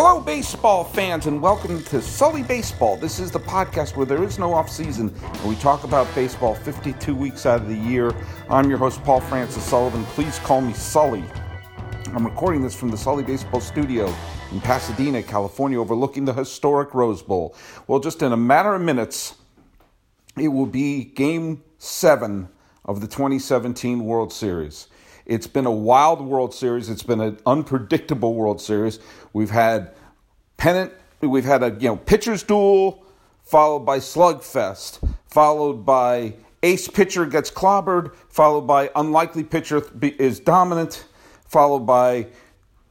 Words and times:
Hello, 0.00 0.20
baseball 0.20 0.84
fans, 0.84 1.26
and 1.26 1.42
welcome 1.42 1.82
to 1.82 2.00
Sully 2.00 2.44
Baseball. 2.44 2.96
This 2.96 3.18
is 3.18 3.32
the 3.32 3.40
podcast 3.40 3.96
where 3.96 4.06
there 4.06 4.22
is 4.22 4.38
no 4.38 4.54
off 4.54 4.70
season, 4.70 5.12
and 5.20 5.48
we 5.48 5.56
talk 5.56 5.82
about 5.82 6.06
baseball 6.14 6.54
52 6.54 7.16
weeks 7.16 7.46
out 7.46 7.62
of 7.62 7.66
the 7.66 7.74
year. 7.74 8.14
I'm 8.48 8.70
your 8.70 8.78
host, 8.78 9.02
Paul 9.02 9.20
Francis 9.20 9.64
Sullivan. 9.64 10.04
Please 10.04 10.38
call 10.38 10.60
me 10.60 10.72
Sully. 10.72 11.24
I'm 12.14 12.24
recording 12.24 12.62
this 12.62 12.76
from 12.76 12.92
the 12.92 12.96
Sully 12.96 13.24
Baseball 13.24 13.60
Studio 13.60 14.14
in 14.52 14.60
Pasadena, 14.60 15.20
California, 15.20 15.80
overlooking 15.80 16.24
the 16.24 16.32
historic 16.32 16.94
Rose 16.94 17.20
Bowl. 17.20 17.56
Well, 17.88 17.98
just 17.98 18.22
in 18.22 18.30
a 18.30 18.36
matter 18.36 18.76
of 18.76 18.80
minutes, 18.80 19.34
it 20.38 20.46
will 20.46 20.66
be 20.66 21.06
Game 21.06 21.64
Seven 21.78 22.48
of 22.84 23.00
the 23.00 23.08
2017 23.08 24.04
World 24.04 24.32
Series. 24.32 24.86
It's 25.28 25.46
been 25.46 25.66
a 25.66 25.70
wild 25.70 26.22
World 26.22 26.54
Series. 26.54 26.88
It's 26.88 27.02
been 27.02 27.20
an 27.20 27.38
unpredictable 27.44 28.34
World 28.34 28.62
Series. 28.62 28.98
We've 29.34 29.50
had 29.50 29.92
pennant. 30.56 30.94
We've 31.20 31.44
had 31.44 31.62
a 31.62 31.76
you 31.78 31.88
know 31.88 31.96
pitcher's 31.96 32.42
duel, 32.42 33.04
followed 33.42 33.80
by 33.80 33.98
slugfest, 33.98 35.06
followed 35.26 35.84
by 35.84 36.32
ace 36.62 36.88
pitcher 36.88 37.26
gets 37.26 37.50
clobbered, 37.50 38.14
followed 38.30 38.62
by 38.62 38.90
unlikely 38.96 39.44
pitcher 39.44 39.82
is 40.00 40.40
dominant, 40.40 41.04
followed 41.46 41.80
by 41.80 42.28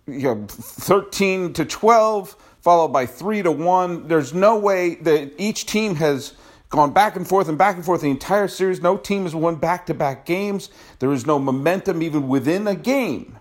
you 0.06 0.36
know 0.36 0.46
13 0.48 1.54
to 1.54 1.66
12, 1.66 2.36
followed 2.62 2.90
by 2.90 3.08
3 3.08 3.42
to 3.42 3.52
1. 3.52 4.08
There's 4.08 4.36
no 4.36 4.60
way 4.60 4.94
that 4.96 5.34
each 5.40 5.66
team 5.66 5.96
has 5.96 6.34
gone 6.70 6.92
back 6.92 7.16
and 7.16 7.28
forth 7.28 7.48
and 7.48 7.58
back 7.58 7.76
and 7.76 7.86
forth 7.86 8.02
the 8.02 8.10
entire 8.10 8.48
series. 8.48 8.82
No 8.82 8.98
team 8.98 9.24
has 9.24 9.34
won 9.34 9.56
back 9.56 9.86
to 9.88 9.94
back 9.94 10.26
games. 10.26 10.70
There 11.00 11.12
is 11.14 11.26
no 11.26 11.40
momentum 11.40 12.02
even 12.02 12.28
within 12.28 12.68
a 12.68 12.76
game. 12.76 13.38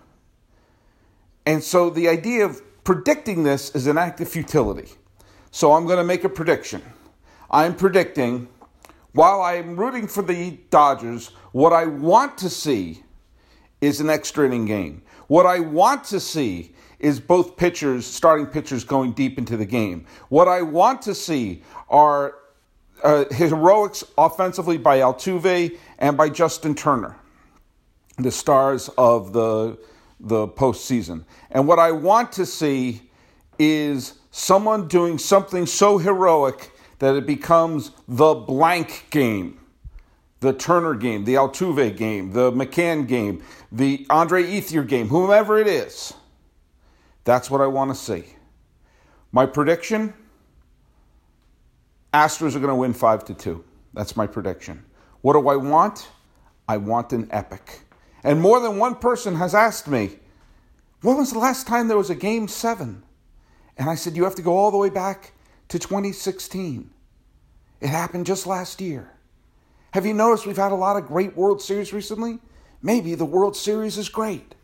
And 1.45 1.63
so 1.63 1.89
the 1.89 2.07
idea 2.09 2.45
of 2.45 2.61
predicting 2.83 3.43
this 3.43 3.73
is 3.75 3.87
an 3.87 3.97
act 3.97 4.21
of 4.21 4.29
futility. 4.29 4.91
So 5.51 5.73
I'm 5.73 5.85
going 5.85 5.97
to 5.97 6.03
make 6.03 6.23
a 6.23 6.29
prediction. 6.29 6.81
I'm 7.49 7.75
predicting, 7.75 8.49
while 9.13 9.41
I'm 9.41 9.77
rooting 9.77 10.07
for 10.07 10.21
the 10.21 10.59
Dodgers, 10.69 11.31
what 11.51 11.73
I 11.73 11.85
want 11.85 12.37
to 12.39 12.49
see 12.49 13.03
is 13.79 14.01
an 14.01 14.09
extra 14.09 14.45
inning 14.45 14.65
game. 14.65 15.01
What 15.27 15.45
I 15.45 15.59
want 15.59 16.03
to 16.05 16.19
see 16.19 16.73
is 16.99 17.19
both 17.19 17.57
pitchers, 17.57 18.05
starting 18.05 18.47
pitchers, 18.47 18.83
going 18.83 19.11
deep 19.11 19.37
into 19.37 19.55
the 19.55 19.65
game. 19.65 20.05
What 20.29 20.47
I 20.47 20.61
want 20.61 21.01
to 21.03 21.13
see 21.13 21.63
are 21.89 22.35
uh, 23.03 23.25
heroics 23.31 24.03
offensively 24.17 24.77
by 24.77 24.99
Altuve 24.99 25.77
and 25.99 26.17
by 26.17 26.29
Justin 26.29 26.75
Turner, 26.75 27.15
the 28.17 28.31
stars 28.31 28.89
of 28.97 29.33
the 29.33 29.77
the 30.19 30.47
postseason. 30.47 31.23
And 31.51 31.67
what 31.67 31.79
I 31.79 31.91
want 31.91 32.31
to 32.33 32.45
see 32.45 33.09
is 33.59 34.15
someone 34.31 34.87
doing 34.87 35.17
something 35.17 35.65
so 35.65 35.97
heroic 35.97 36.71
that 36.99 37.15
it 37.15 37.27
becomes 37.27 37.91
the 38.07 38.33
blank 38.33 39.05
game, 39.11 39.59
the 40.39 40.53
Turner 40.53 40.95
game, 40.95 41.25
the 41.25 41.35
Altuve 41.35 41.95
game, 41.95 42.31
the 42.31 42.51
McCann 42.51 43.07
game, 43.07 43.43
the 43.71 44.05
Andre 44.09 44.43
Ethier 44.43 44.87
game, 44.87 45.09
whomever 45.09 45.59
it 45.59 45.67
is. 45.67 46.13
That's 47.23 47.51
what 47.51 47.61
I 47.61 47.67
want 47.67 47.91
to 47.91 47.95
see. 47.95 48.23
My 49.31 49.45
prediction 49.45 50.13
Astros 52.13 52.55
are 52.55 52.59
going 52.59 52.69
to 52.69 52.75
win 52.75 52.93
5 52.93 53.25
to 53.25 53.33
2. 53.33 53.63
That's 53.93 54.15
my 54.15 54.27
prediction. 54.27 54.85
What 55.21 55.33
do 55.33 55.47
I 55.47 55.55
want? 55.55 56.07
I 56.67 56.77
want 56.77 57.13
an 57.13 57.27
epic. 57.31 57.81
And 58.23 58.41
more 58.41 58.59
than 58.59 58.77
one 58.77 58.95
person 58.95 59.35
has 59.35 59.53
asked 59.53 59.87
me, 59.87 60.17
when 61.01 61.17
was 61.17 61.31
the 61.31 61.39
last 61.39 61.67
time 61.67 61.87
there 61.87 61.97
was 61.97 62.09
a 62.09 62.15
game 62.15 62.47
7? 62.47 63.03
And 63.77 63.89
I 63.89 63.95
said, 63.95 64.15
you 64.15 64.23
have 64.23 64.35
to 64.35 64.41
go 64.41 64.57
all 64.57 64.71
the 64.71 64.77
way 64.77 64.89
back 64.89 65.33
to 65.69 65.79
2016. 65.79 66.89
It 67.79 67.87
happened 67.87 68.25
just 68.25 68.47
last 68.47 68.81
year. 68.81 69.11
Have 69.91 70.05
you 70.05 70.13
noticed 70.13 70.45
we've 70.45 70.57
had 70.57 70.71
a 70.71 70.75
lot 70.75 70.97
of 70.97 71.07
great 71.07 71.35
World 71.35 71.61
Series 71.61 71.93
recently? 71.93 72.39
Maybe 72.81 73.15
the 73.15 73.25
World 73.25 73.55
Series 73.55 73.97
is 73.97 74.09
great. 74.09 74.55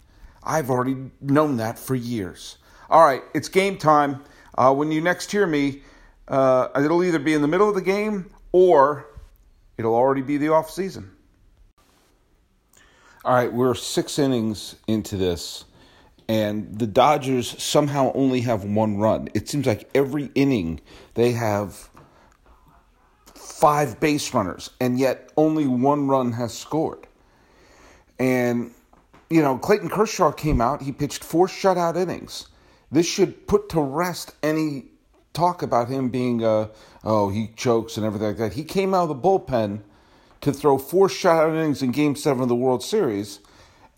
I've 0.44 0.70
already 0.70 1.12
known 1.22 1.58
that 1.58 1.80
for 1.80 1.96
years. 1.96 2.58
All 2.90 3.06
right, 3.06 3.22
it's 3.34 3.48
game 3.48 3.78
time. 3.78 4.24
Uh, 4.58 4.74
when 4.74 4.92
you 4.92 5.02
next 5.02 5.32
hear 5.32 5.48
me, 5.48 5.82
uh, 6.28 6.68
it'll 6.76 7.04
either 7.04 7.20
be 7.20 7.34
in 7.34 7.42
the 7.42 7.48
middle 7.48 7.70
of 7.70 7.76
the 7.76 7.82
game 7.82 8.30
or 8.52 9.08
it'll 9.78 9.96
already 9.96 10.22
be 10.22 10.38
the 10.38 10.50
off 10.50 10.70
season. 10.70 11.12
All 13.26 13.34
right, 13.34 13.52
we're 13.52 13.74
six 13.74 14.20
innings 14.20 14.76
into 14.86 15.16
this, 15.16 15.64
and 16.28 16.78
the 16.78 16.88
Dodgers 16.88 17.62
somehow 17.62 18.12
only 18.14 18.42
have 18.42 18.66
one 18.66 18.98
run. 18.98 19.30
It 19.34 19.48
seems 19.48 19.66
like 19.66 19.90
every 19.96 20.30
inning 20.36 20.82
they 21.14 21.32
have 21.32 21.90
five 23.34 23.98
base 24.02 24.34
runners, 24.34 24.72
and 24.82 25.00
yet 25.00 25.32
only 25.38 25.68
one 25.68 26.10
run 26.10 26.34
has 26.34 26.54
scored. 26.54 27.08
And, 28.20 28.72
you 29.30 29.42
know, 29.42 29.58
Clayton 29.58 29.90
Kershaw 29.90 30.34
came 30.34 30.60
out, 30.60 30.82
he 30.82 30.92
pitched 30.92 31.24
four 31.24 31.48
shutout 31.48 31.96
innings. 31.96 32.48
This 32.92 33.06
should 33.08 33.48
put 33.48 33.70
to 33.70 33.80
rest 33.80 34.36
any 34.44 34.92
talk 35.34 35.62
about 35.62 35.90
him 35.90 36.10
being, 36.10 36.44
oh, 36.44 37.30
he 37.30 37.48
chokes 37.56 37.98
and 37.98 38.06
everything 38.06 38.28
like 38.28 38.38
that. 38.38 38.54
He 38.54 38.64
came 38.64 38.94
out 38.94 39.10
of 39.10 39.10
the 39.10 39.16
bullpen 39.16 39.82
to 40.42 40.54
throw 40.54 40.78
four 40.78 41.08
shutout 41.08 41.50
innings 41.50 41.82
in 41.82 41.92
Game 41.92 42.16
Seven 42.16 42.44
of 42.44 42.50
the 42.50 42.56
World 42.56 42.84
Series, 42.84 43.40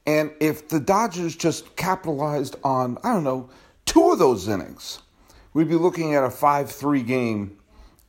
and 0.06 0.32
if 0.40 0.70
the 0.70 0.80
Dodgers 0.80 1.36
just 1.36 1.76
capitalized 1.76 2.56
on, 2.64 2.98
I 3.04 3.14
don't 3.14 3.24
know, 3.24 3.50
two 3.86 4.12
of 4.12 4.20
those 4.20 4.48
innings, 4.48 5.02
we'd 5.54 5.68
be 5.68 5.76
looking 5.76 6.14
at 6.14 6.24
a 6.24 6.30
five-three 6.30 7.02
game, 7.02 7.58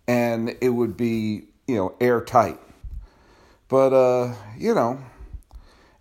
and 0.07 0.55
it 0.61 0.69
would 0.69 0.97
be, 0.97 1.49
you 1.67 1.77
know, 1.77 1.95
airtight. 2.01 2.61
But 3.69 3.93
uh, 3.93 4.35
you 4.57 4.75
know, 4.75 5.01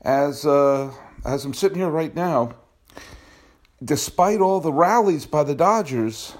as 0.02 0.46
uh, 0.46 0.91
as 1.24 1.46
I'm 1.46 1.53
sitting 1.53 1.78
here 1.78 1.90
right 1.90 2.14
now, 2.14 2.53
despite 3.84 4.41
all 4.41 4.59
the 4.59 4.74
rallies 4.74 5.25
by 5.25 5.44
the 5.44 5.56
Dodgers 5.56 6.35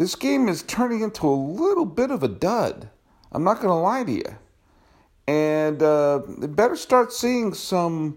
this 0.00 0.16
game 0.16 0.48
is 0.48 0.62
turning 0.62 1.02
into 1.02 1.28
a 1.28 1.28
little 1.28 1.84
bit 1.84 2.10
of 2.10 2.22
a 2.22 2.28
dud. 2.28 2.88
I'm 3.32 3.44
not 3.44 3.56
going 3.56 3.68
to 3.68 3.74
lie 3.74 4.02
to 4.02 4.10
you. 4.10 4.38
And 5.28 5.82
uh, 5.82 6.20
better 6.38 6.74
start 6.74 7.12
seeing 7.12 7.52
some 7.52 8.16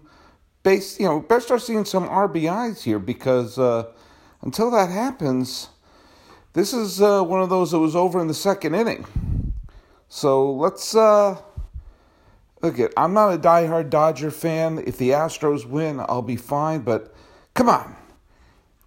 base, 0.62 0.98
you 0.98 1.04
know, 1.04 1.20
better 1.20 1.42
start 1.42 1.60
seeing 1.60 1.84
some 1.84 2.08
RBIs 2.08 2.84
here 2.84 2.98
because 2.98 3.58
uh, 3.58 3.92
until 4.40 4.70
that 4.70 4.88
happens, 4.88 5.68
this 6.54 6.72
is 6.72 7.02
uh, 7.02 7.22
one 7.22 7.42
of 7.42 7.50
those 7.50 7.72
that 7.72 7.80
was 7.80 7.94
over 7.94 8.18
in 8.18 8.28
the 8.28 8.32
second 8.34 8.74
inning. 8.74 9.04
So 10.08 10.54
let's 10.54 10.96
uh, 10.96 11.36
look 12.62 12.78
at. 12.78 12.94
I'm 12.96 13.12
not 13.12 13.34
a 13.34 13.38
diehard 13.38 13.90
Dodger 13.90 14.30
fan. 14.30 14.82
If 14.86 14.96
the 14.96 15.10
Astros 15.10 15.66
win, 15.66 16.00
I'll 16.00 16.22
be 16.22 16.36
fine. 16.36 16.80
But 16.80 17.14
come 17.52 17.68
on, 17.68 17.94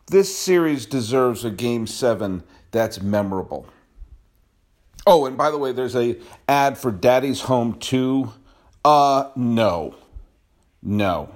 this 0.07 0.35
series 0.35 0.87
deserves 0.87 1.45
a 1.45 1.51
game 1.51 1.85
seven 1.85 2.41
that's 2.71 3.01
memorable. 3.01 3.67
Oh, 5.05 5.25
and 5.25 5.37
by 5.37 5.51
the 5.51 5.57
way, 5.57 5.71
there's 5.71 5.95
a 5.95 6.17
ad 6.49 6.77
for 6.77 6.91
Daddy's 6.91 7.41
Home 7.41 7.79
2. 7.79 8.31
Uh, 8.83 9.29
no. 9.35 9.95
No. 10.83 11.29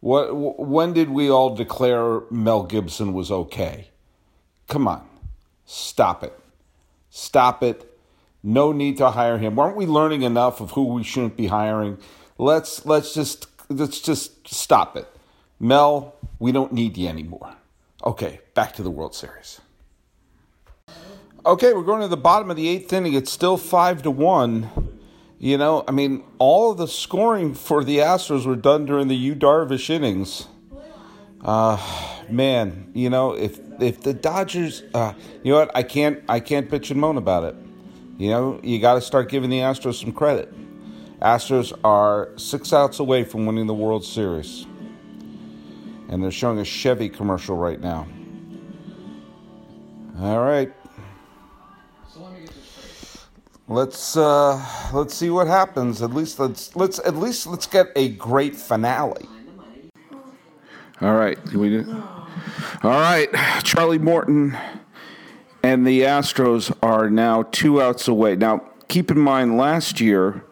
What, 0.00 0.58
when 0.58 0.92
did 0.92 1.08
we 1.08 1.30
all 1.30 1.54
declare 1.54 2.20
Mel 2.30 2.64
Gibson 2.64 3.14
was 3.14 3.30
okay? 3.30 3.88
Come 4.68 4.86
on. 4.86 5.08
Stop 5.64 6.22
it. 6.22 6.38
Stop 7.08 7.62
it. 7.62 7.88
No 8.42 8.72
need 8.72 8.98
to 8.98 9.10
hire 9.10 9.38
him. 9.38 9.56
Weren't 9.56 9.76
we 9.76 9.86
learning 9.86 10.22
enough 10.22 10.60
of 10.60 10.72
who 10.72 10.84
we 10.88 11.02
shouldn't 11.02 11.36
be 11.36 11.46
hiring? 11.46 11.96
Let's 12.36 12.84
let's 12.84 13.14
just 13.14 13.46
let's 13.70 14.00
just 14.00 14.48
stop 14.48 14.96
it. 14.96 15.06
Mel, 15.58 16.14
we 16.38 16.52
don't 16.52 16.72
need 16.72 16.98
you 16.98 17.08
anymore. 17.08 17.54
Okay, 18.04 18.40
back 18.52 18.74
to 18.74 18.82
the 18.82 18.90
World 18.90 19.14
Series. 19.14 19.61
Okay, 21.44 21.72
we're 21.72 21.82
going 21.82 22.02
to 22.02 22.08
the 22.08 22.16
bottom 22.16 22.50
of 22.50 22.56
the 22.56 22.68
eighth 22.68 22.92
inning. 22.92 23.14
It's 23.14 23.32
still 23.32 23.56
five 23.56 24.02
to 24.02 24.12
one. 24.12 24.70
You 25.40 25.58
know, 25.58 25.82
I 25.88 25.90
mean, 25.90 26.22
all 26.38 26.70
of 26.70 26.78
the 26.78 26.86
scoring 26.86 27.54
for 27.54 27.82
the 27.82 27.98
Astros 27.98 28.46
were 28.46 28.54
done 28.54 28.86
during 28.86 29.08
the 29.08 29.16
Yu 29.16 29.34
Darvish 29.34 29.90
innings. 29.90 30.46
Uh, 31.40 31.78
man, 32.30 32.92
you 32.94 33.10
know, 33.10 33.32
if 33.32 33.58
if 33.80 34.02
the 34.02 34.14
Dodgers, 34.14 34.84
uh, 34.94 35.14
you 35.42 35.52
know 35.52 35.58
what, 35.58 35.72
I 35.74 35.82
can't 35.82 36.22
I 36.28 36.38
can't 36.38 36.70
bitch 36.70 36.92
and 36.92 37.00
moan 37.00 37.16
about 37.16 37.42
it. 37.42 37.56
You 38.18 38.30
know, 38.30 38.60
you 38.62 38.78
got 38.78 38.94
to 38.94 39.00
start 39.00 39.28
giving 39.28 39.50
the 39.50 39.58
Astros 39.58 40.00
some 40.00 40.12
credit. 40.12 40.54
Astros 41.18 41.72
are 41.82 42.30
six 42.36 42.72
outs 42.72 43.00
away 43.00 43.24
from 43.24 43.46
winning 43.46 43.66
the 43.66 43.74
World 43.74 44.04
Series, 44.04 44.64
and 46.08 46.22
they're 46.22 46.30
showing 46.30 46.60
a 46.60 46.64
Chevy 46.64 47.08
commercial 47.08 47.56
right 47.56 47.80
now. 47.80 48.06
All 50.20 50.38
right. 50.38 50.72
Let's 53.68 54.16
uh, 54.16 54.62
let's 54.92 55.14
see 55.14 55.30
what 55.30 55.46
happens. 55.46 56.02
At 56.02 56.12
least 56.12 56.38
let's 56.38 56.74
let's 56.76 56.98
at 57.00 57.16
least 57.16 57.46
let's 57.46 57.66
get 57.66 57.88
a 57.96 58.08
great 58.10 58.54
finale. 58.56 59.28
All 61.00 61.14
right, 61.14 61.38
we 61.52 61.78
All 61.78 62.90
right, 62.90 63.28
Charlie 63.64 63.98
Morton 63.98 64.56
and 65.62 65.86
the 65.86 66.02
Astros 66.02 66.76
are 66.82 67.08
now 67.08 67.44
two 67.44 67.80
outs 67.80 68.08
away. 68.08 68.36
Now, 68.36 68.62
keep 68.88 69.10
in 69.10 69.18
mind, 69.18 69.56
last 69.56 70.00
year, 70.00 70.44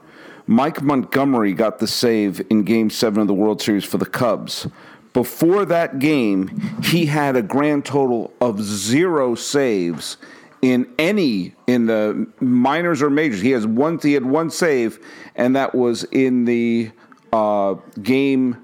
Mike 0.47 0.83
Montgomery 0.83 1.53
got 1.53 1.79
the 1.79 1.87
save 1.87 2.45
in 2.51 2.63
Game 2.63 2.91
7 2.91 3.21
of 3.21 3.29
the 3.29 3.35
World 3.35 3.61
Series 3.61 3.85
for 3.85 3.99
the 3.99 4.07
Cubs. 4.07 4.67
Before 5.13 5.65
that 5.65 5.99
game, 5.99 6.79
he 6.83 7.07
had 7.07 7.35
a 7.35 7.43
grand 7.43 7.85
total 7.85 8.33
of 8.41 8.63
zero 8.63 9.35
saves 9.35 10.17
in 10.63 10.93
any 10.99 11.55
in 11.67 11.87
the 11.87 12.27
minors 12.41 13.03
or 13.03 13.11
majors. 13.11 13.41
He 13.41 13.51
has 13.53 13.67
one. 13.67 13.99
He 13.99 14.13
had 14.13 14.25
one 14.25 14.51
save, 14.51 14.99
and 15.35 15.57
that 15.57 15.75
was 15.75 16.05
in 16.05 16.45
the 16.45 16.91
uh, 17.33 17.75
game. 18.03 18.57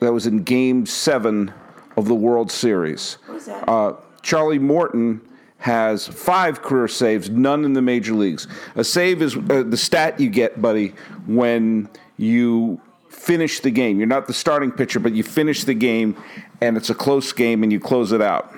That 0.00 0.12
was 0.12 0.26
in 0.26 0.44
Game 0.44 0.86
Seven 0.86 1.52
of 1.96 2.06
the 2.06 2.14
World 2.14 2.50
Series. 2.50 3.18
What 3.26 3.34
was 3.34 3.46
that? 3.46 3.68
Uh, 3.68 3.94
Charlie 4.22 4.58
Morton 4.58 5.20
has 5.58 6.06
five 6.06 6.62
career 6.62 6.86
saves, 6.86 7.28
none 7.28 7.64
in 7.64 7.72
the 7.72 7.82
major 7.82 8.14
leagues. 8.14 8.46
A 8.76 8.84
save 8.84 9.20
is 9.20 9.36
uh, 9.36 9.64
the 9.66 9.76
stat 9.76 10.20
you 10.20 10.30
get, 10.30 10.62
buddy, 10.62 10.94
when 11.26 11.88
you 12.16 12.80
finish 13.08 13.60
the 13.60 13.70
game. 13.70 13.98
You're 13.98 14.06
not 14.06 14.28
the 14.28 14.32
starting 14.32 14.70
pitcher, 14.70 15.00
but 15.00 15.12
you 15.14 15.24
finish 15.24 15.64
the 15.64 15.74
game, 15.74 16.16
and 16.60 16.76
it's 16.76 16.90
a 16.90 16.94
close 16.94 17.32
game, 17.32 17.64
and 17.64 17.72
you 17.72 17.80
close 17.80 18.12
it 18.12 18.22
out. 18.22 18.54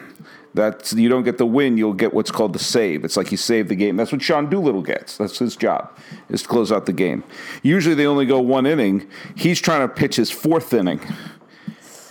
That's 0.53 0.93
you 0.93 1.09
don't 1.09 1.23
get 1.23 1.39
the 1.39 1.47
win. 1.47 1.77
You'll 1.77 1.93
get 1.93 2.13
what's 2.13 2.31
called 2.31 2.53
the 2.53 2.59
save. 2.59 3.05
It's 3.05 3.17
like 3.17 3.31
you 3.31 3.37
save 3.37 3.69
the 3.69 3.77
game. 3.77 3.97
That's 3.97 4.11
what 4.11 4.21
Sean 4.21 4.51
Doolittle 4.51 4.83
gets. 4.83 5.17
That's 5.17 5.39
his 5.39 5.55
job 5.55 5.97
is 6.29 6.43
to 6.43 6.49
close 6.49 6.73
out 6.73 6.87
the 6.87 6.93
game. 6.93 7.23
Usually 7.63 7.95
they 7.95 8.07
only 8.07 8.27
go 8.27 8.41
one 8.41 8.67
inning. 8.67 9.09
He's 9.37 9.61
trying 9.61 9.87
to 9.87 9.95
pitch 9.95 10.17
his 10.17 10.31
fourth 10.31 10.75
inning. 10.75 11.01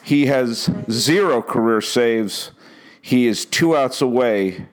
He 0.03 0.27
has 0.27 0.69
zero 0.89 1.41
career 1.41 1.81
saves. 1.81 2.51
He 3.01 3.27
is 3.27 3.45
two 3.45 3.75
outs 3.75 4.01
away. 4.01 4.67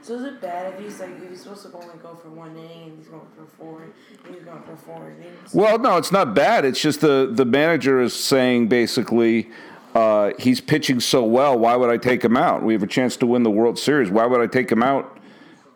So 0.00 0.14
is 0.14 0.24
it 0.24 0.40
bad 0.40 0.74
if 0.74 0.80
he's 0.80 0.98
like 0.98 1.10
if 1.22 1.30
he's 1.30 1.42
supposed 1.42 1.62
to 1.62 1.72
only 1.74 1.96
go 2.02 2.16
for 2.16 2.30
one 2.30 2.56
inning 2.56 2.84
and 2.84 2.98
he's 2.98 3.06
going 3.08 3.26
for 3.36 3.44
four 3.56 3.82
and 3.82 3.92
he's 4.34 4.42
going 4.42 4.62
for 4.62 4.76
four 4.76 5.10
innings? 5.10 5.54
Well, 5.54 5.78
no, 5.78 5.96
it's 5.98 6.10
not 6.10 6.34
bad. 6.34 6.64
It's 6.64 6.80
just 6.80 7.02
the 7.02 7.30
the 7.30 7.44
manager 7.44 8.00
is 8.00 8.14
saying 8.14 8.68
basically. 8.68 9.50
Uh, 9.94 10.32
he's 10.38 10.60
pitching 10.60 11.00
so 11.00 11.22
well. 11.22 11.58
Why 11.58 11.76
would 11.76 11.90
I 11.90 11.98
take 11.98 12.24
him 12.24 12.36
out? 12.36 12.62
We 12.62 12.72
have 12.72 12.82
a 12.82 12.86
chance 12.86 13.16
to 13.18 13.26
win 13.26 13.42
the 13.42 13.50
World 13.50 13.78
Series. 13.78 14.10
Why 14.10 14.26
would 14.26 14.40
I 14.40 14.46
take 14.46 14.70
him 14.72 14.82
out 14.82 15.18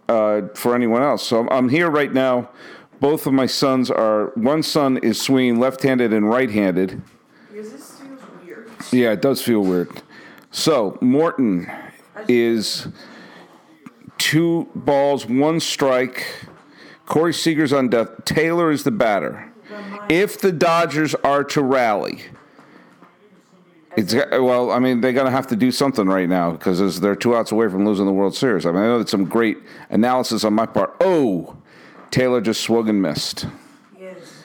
uh, 0.09 0.43
for 0.55 0.75
anyone 0.75 1.03
else? 1.03 1.27
So 1.27 1.41
I'm, 1.41 1.49
I'm 1.51 1.69
here 1.69 1.91
right 1.91 2.13
now. 2.13 2.49
Both 2.99 3.27
of 3.27 3.35
my 3.35 3.45
sons 3.47 3.91
are. 3.91 4.33
One 4.35 4.63
son 4.63 4.97
is 4.99 5.21
swinging 5.21 5.61
left-handed 5.61 6.15
and 6.15 6.29
right-handed. 6.29 7.03
Because 7.53 7.73
this 7.73 8.01
feels 8.01 8.21
weird. 8.43 8.71
Yeah, 8.91 9.13
it 9.13 9.21
does 9.21 9.43
feel 9.43 9.61
weird. 9.61 10.03
So 10.51 10.97
Morton 11.03 11.71
is 12.27 12.89
two 14.17 14.67
balls, 14.75 15.27
one 15.27 15.61
strike. 15.61 16.47
Corey 17.05 17.35
Seager's 17.35 17.73
on 17.73 17.91
death. 17.91 18.25
Taylor 18.25 18.71
is 18.71 18.83
the 18.85 18.91
batter. 18.91 19.53
If 20.09 20.41
the 20.41 20.53
Dodgers 20.53 21.15
are 21.17 21.45
to 21.45 21.63
rally, 21.63 22.23
it's 23.97 24.15
well. 24.15 24.71
I 24.71 24.79
mean, 24.79 25.01
they're 25.01 25.13
going 25.13 25.27
to 25.27 25.33
have 25.33 25.47
to 25.49 25.57
do 25.57 25.73
something 25.73 26.07
right 26.07 26.29
now 26.29 26.51
because 26.51 27.01
they're 27.01 27.17
two 27.17 27.35
outs 27.35 27.51
away 27.51 27.69
from 27.69 27.87
losing 27.87 28.05
the 28.05 28.13
World 28.13 28.35
Series. 28.35 28.67
I 28.67 28.71
mean, 28.73 28.83
I 28.83 28.87
know 28.87 28.99
that's 28.99 29.11
some 29.11 29.25
great 29.25 29.59
analysis 29.89 30.45
on 30.45 30.53
my 30.53 30.67
part. 30.67 30.95
Oh, 31.01 31.57
Taylor 32.11 32.41
just 32.41 32.61
swung 32.61 32.89
and 32.89 33.01
missed. 33.01 33.47
Yes. 33.99 34.43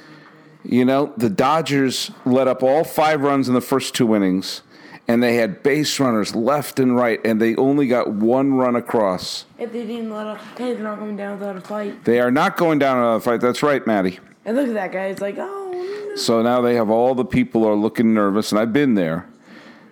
You 0.63 0.85
know, 0.85 1.13
the 1.17 1.29
Dodgers 1.29 2.11
let 2.25 2.47
up 2.47 2.63
all 2.63 2.83
five 2.83 3.21
runs 3.21 3.47
in 3.49 3.53
the 3.53 3.61
first 3.61 3.93
two 3.93 4.15
innings, 4.15 4.61
and 5.07 5.21
they 5.21 5.35
had 5.35 5.63
base 5.63 5.99
runners 5.99 6.33
left 6.33 6.79
and 6.79 6.95
right, 6.95 7.19
and 7.25 7.41
they 7.41 7.55
only 7.57 7.87
got 7.87 8.09
one 8.09 8.53
run 8.53 8.77
across. 8.77 9.45
If 9.59 9.73
they 9.73 9.85
didn't 9.85 10.11
let 10.11 10.27
up, 10.27 10.39
okay, 10.53 10.73
they're 10.73 10.83
not 10.83 10.99
going 10.99 11.17
down 11.17 11.39
without 11.39 11.57
a 11.57 11.61
fight. 11.61 12.05
They 12.05 12.21
are 12.21 12.31
not 12.31 12.55
going 12.55 12.79
down 12.79 12.97
without 12.97 13.15
a 13.15 13.19
fight. 13.19 13.41
That's 13.41 13.61
right, 13.61 13.85
Maddie. 13.85 14.19
And 14.45 14.55
look 14.55 14.69
at 14.69 14.73
that 14.75 14.91
guy. 14.91 15.07
It's 15.07 15.21
like, 15.21 15.35
oh, 15.37 15.71
no. 16.09 16.15
So 16.15 16.41
now 16.41 16.61
they 16.61 16.75
have 16.75 16.89
all 16.89 17.15
the 17.15 17.25
people 17.25 17.65
are 17.67 17.75
looking 17.75 18.13
nervous, 18.13 18.51
and 18.51 18.59
I've 18.59 18.73
been 18.73 18.95
there. 18.95 19.27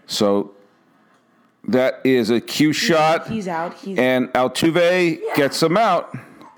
So 0.09 0.51
that 1.67 2.01
is 2.03 2.29
a 2.29 2.41
cue 2.41 2.73
shot, 2.73 3.27
He's 3.29 3.47
out. 3.47 3.75
He's 3.75 3.97
and 3.97 4.27
Altuve 4.33 5.19
gets 5.35 5.61
him 5.63 5.77
out. 5.77 6.13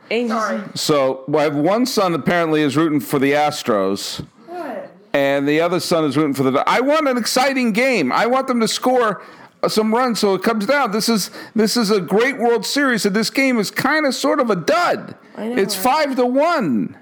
Sorry. 0.09 0.61
So 0.73 1.23
well, 1.27 1.41
I 1.41 1.43
have 1.43 1.55
one 1.55 1.85
son 1.85 2.13
apparently 2.13 2.61
is 2.61 2.75
rooting 2.75 2.99
for 2.99 3.19
the 3.19 3.33
Astros. 3.33 4.25
What? 4.47 4.91
and 5.13 5.47
the 5.47 5.59
other 5.59 5.79
son 5.79 6.05
is 6.05 6.17
rooting 6.17 6.33
for 6.33 6.43
the. 6.43 6.63
I 6.67 6.79
want 6.79 7.07
an 7.07 7.17
exciting 7.17 7.71
game. 7.71 8.11
I 8.11 8.25
want 8.25 8.47
them 8.47 8.59
to 8.61 8.67
score 8.67 9.21
uh, 9.63 9.69
some 9.69 9.93
runs 9.93 10.19
so 10.19 10.33
it 10.33 10.43
comes 10.43 10.65
down. 10.65 10.91
This 10.91 11.09
is 11.09 11.31
this 11.55 11.77
is 11.77 11.91
a 11.91 11.99
great 11.99 12.37
World 12.37 12.65
Series, 12.65 13.05
and 13.05 13.15
this 13.15 13.29
game 13.29 13.57
is 13.59 13.71
kind 13.71 14.05
of 14.05 14.15
sort 14.15 14.39
of 14.39 14.49
a 14.49 14.55
dud. 14.55 15.15
I 15.35 15.49
know, 15.49 15.61
it's 15.61 15.75
right? 15.77 15.83
five 16.07 16.15
to 16.15 16.25
one. 16.25 16.97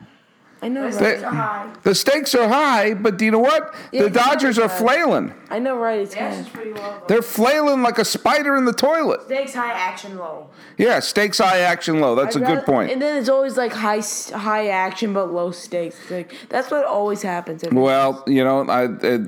I 0.62 0.68
know, 0.68 0.90
They- 0.92 1.14
right? 1.16 1.24
high. 1.24 1.68
the 1.84 1.96
stakes 1.96 2.36
are 2.36 2.48
high, 2.50 2.94
but 2.94 3.18
do 3.18 3.24
you 3.24 3.32
know 3.32 3.40
what? 3.40 3.74
Yeah, 3.94 4.04
the 4.04 4.10
Dodgers 4.10 4.60
are 4.60 4.68
flailing. 4.68 5.34
I 5.50 5.58
know, 5.60 5.78
right? 5.78 6.00
It's 6.02 6.14
Yes, 6.16 6.34
kind 6.36 6.48
of. 6.48 6.54
pretty 6.54 6.72
well. 6.74 7.04
They're 7.08 7.22
flailing 7.22 7.82
like 7.82 7.98
a 7.98 8.04
spider 8.04 8.58
in 8.58 8.66
the 8.66 8.74
toilet. 8.74 9.22
Stakes 9.24 9.54
high, 9.54 9.72
action 9.72 10.18
low. 10.18 10.48
Yeah, 10.78 11.00
stakes 11.00 11.38
high, 11.38 11.60
action 11.60 12.02
low. 12.02 12.14
That's 12.16 12.36
a 12.36 12.40
I'd 12.40 12.46
good 12.46 12.54
rather- 12.56 12.66
point. 12.66 12.92
And 12.92 13.02
then 13.02 13.16
it's 13.18 13.30
always 13.30 13.56
like 13.56 13.72
high, 13.72 14.02
high 14.36 14.68
action 14.68 15.14
but 15.14 15.32
low 15.32 15.52
stakes. 15.52 15.96
It's 16.02 16.12
like 16.12 16.34
that's 16.50 16.70
what 16.72 16.84
always 16.86 17.22
happens. 17.22 17.64
every- 17.64 17.78
Well, 17.80 18.24
you 18.28 18.44
know, 18.44 18.66
I, 18.68 18.86
uh, 18.86 19.20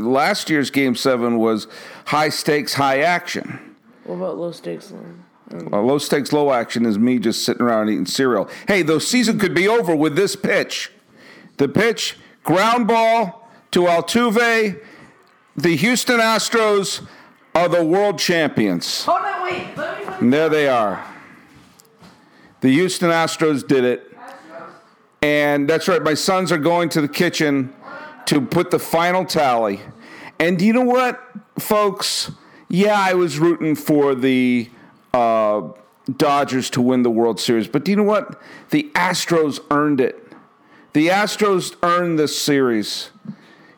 last 0.00 0.50
year's 0.50 0.70
Game 0.70 0.96
Seven 0.96 1.38
was 1.38 1.68
high 2.06 2.28
stakes, 2.30 2.74
high 2.74 3.00
action. 3.02 3.60
What 4.04 4.16
about 4.16 4.36
low 4.36 4.50
stakes? 4.50 4.88
Then? 4.88 5.22
Low 5.52 5.98
stakes, 5.98 6.32
low 6.32 6.52
action 6.52 6.86
is 6.86 6.98
me 6.98 7.18
just 7.18 7.44
sitting 7.44 7.62
around 7.62 7.88
eating 7.90 8.06
cereal. 8.06 8.48
Hey, 8.66 8.82
the 8.82 9.00
season 9.00 9.38
could 9.38 9.54
be 9.54 9.68
over 9.68 9.94
with 9.94 10.16
this 10.16 10.34
pitch. 10.34 10.90
The 11.58 11.68
pitch, 11.68 12.16
ground 12.42 12.88
ball 12.88 13.48
to 13.72 13.82
Altuve. 13.82 14.82
The 15.56 15.76
Houston 15.76 16.20
Astros 16.20 17.06
are 17.54 17.68
the 17.68 17.84
world 17.84 18.18
champions. 18.18 19.04
Hold 19.04 19.20
on, 19.20 19.42
wait. 19.42 19.76
Me 19.76 20.14
And 20.20 20.32
there 20.32 20.48
they 20.48 20.68
are. 20.68 21.06
The 22.62 22.70
Houston 22.70 23.10
Astros 23.10 23.66
did 23.66 23.84
it. 23.84 24.16
And 25.20 25.68
that's 25.68 25.86
right, 25.86 26.02
my 26.02 26.14
sons 26.14 26.50
are 26.50 26.58
going 26.58 26.88
to 26.90 27.00
the 27.00 27.08
kitchen 27.08 27.72
to 28.26 28.40
put 28.40 28.70
the 28.70 28.78
final 28.78 29.24
tally. 29.24 29.80
And 30.38 30.58
do 30.58 30.64
you 30.64 30.72
know 30.72 30.80
what, 30.84 31.20
folks? 31.58 32.30
Yeah, 32.68 32.98
I 32.98 33.14
was 33.14 33.38
rooting 33.38 33.76
for 33.76 34.14
the 34.14 34.70
uh, 35.14 35.68
Dodgers 36.16 36.70
to 36.70 36.80
win 36.80 37.02
the 37.02 37.10
World 37.10 37.38
Series. 37.38 37.68
But 37.68 37.84
do 37.84 37.90
you 37.90 37.96
know 37.96 38.02
what? 38.02 38.40
The 38.70 38.90
Astros 38.94 39.60
earned 39.70 40.00
it. 40.00 40.18
The 40.92 41.08
Astros 41.08 41.76
earned 41.82 42.18
this 42.18 42.38
series. 42.38 43.10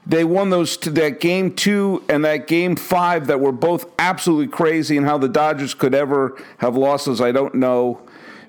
They 0.07 0.25
won 0.25 0.51
those 0.51 0.77
to 0.79 0.91
that 0.91 1.21
game 1.21 1.55
two 1.55 2.03
and 2.09 2.25
that 2.25 2.47
game 2.47 2.77
five 2.77 3.27
that 3.29 3.41
were 3.41 3.53
both 3.53 3.87
absolutely 3.99 4.49
crazy, 4.49 4.97
and 4.97 5.07
how 5.07 5.19
the 5.19 5.29
Dodgers 5.29 5.75
could 5.75 5.95
ever 5.95 6.37
have 6.59 6.77
lost 6.77 7.07
those, 7.07 7.21
I 7.21 7.33
don't 7.33 7.55
know. 7.55 8.01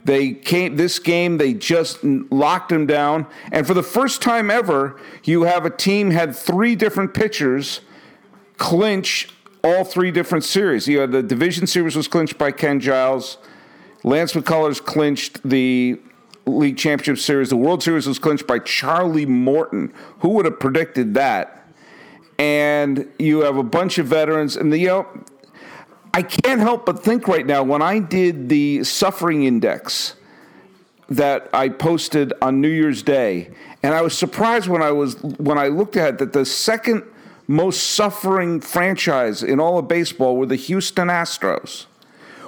They 0.04 0.34
came 0.34 0.76
this 0.76 1.00
game, 1.00 1.38
they 1.38 1.54
just 1.54 2.04
locked 2.04 2.70
them 2.70 2.86
down, 2.86 3.26
and 3.52 3.66
for 3.66 3.74
the 3.74 3.84
first 3.84 4.22
time 4.22 4.52
ever, 4.52 5.00
you 5.24 5.44
have 5.44 5.66
a 5.66 5.70
team 5.70 6.12
had 6.12 6.36
three 6.36 6.76
different 6.76 7.14
pitchers 7.14 7.82
clinch 8.58 9.30
all 9.66 9.84
three 9.84 10.12
different 10.12 10.44
series. 10.44 10.88
You 10.88 11.00
had 11.00 11.12
the 11.12 11.24
division 11.24 11.66
series 11.66 11.96
was 11.96 12.08
clinched 12.08 12.38
by 12.38 12.52
Ken 12.52 12.80
Giles. 12.80 13.40
Lance 14.04 14.34
McCullers 14.34 14.84
clinched 14.84 15.42
the 15.44 16.00
league 16.46 16.78
championship 16.78 17.18
series. 17.18 17.50
The 17.50 17.58
World 17.58 17.82
Series 17.82 18.06
was 18.06 18.20
clinched 18.20 18.46
by 18.46 18.60
Charlie 18.60 19.26
Morton. 19.26 19.92
Who 20.20 20.30
would 20.30 20.46
have 20.46 20.60
predicted 20.60 21.16
that? 21.16 21.68
And 22.38 23.12
you 23.18 23.40
have 23.42 23.58
a 23.58 23.64
bunch 23.64 23.98
of 23.98 24.06
veterans, 24.06 24.56
and 24.56 24.72
the 24.72 24.78
you 24.78 24.88
know, 24.88 25.08
I 26.14 26.22
can't 26.22 26.60
help 26.60 26.86
but 26.86 27.04
think 27.04 27.28
right 27.28 27.46
now 27.46 27.64
when 27.64 27.82
I 27.82 28.00
did 28.00 28.50
the 28.50 28.84
suffering 28.84 29.46
index 29.46 30.16
that 31.10 31.50
I 31.54 31.70
posted 31.70 32.34
on 32.42 32.62
New 32.62 32.70
Year's 32.70 33.02
Day, 33.02 33.52
and 33.82 33.96
I 33.96 34.02
was 34.02 34.16
surprised 34.16 34.68
when 34.68 34.84
I 34.84 34.92
was 34.92 35.16
when 35.24 35.58
I 35.58 35.70
looked 35.70 35.98
at 35.98 36.16
it 36.16 36.18
that 36.20 36.34
the 36.34 36.46
second 36.46 37.04
most 37.48 37.92
suffering 37.92 38.60
franchise 38.60 39.44
in 39.44 39.60
all 39.60 39.78
of 39.78 39.88
baseball 39.88 40.38
were 40.38 40.46
the 40.46 40.56
Houston 40.56 41.08
Astros. 41.08 41.86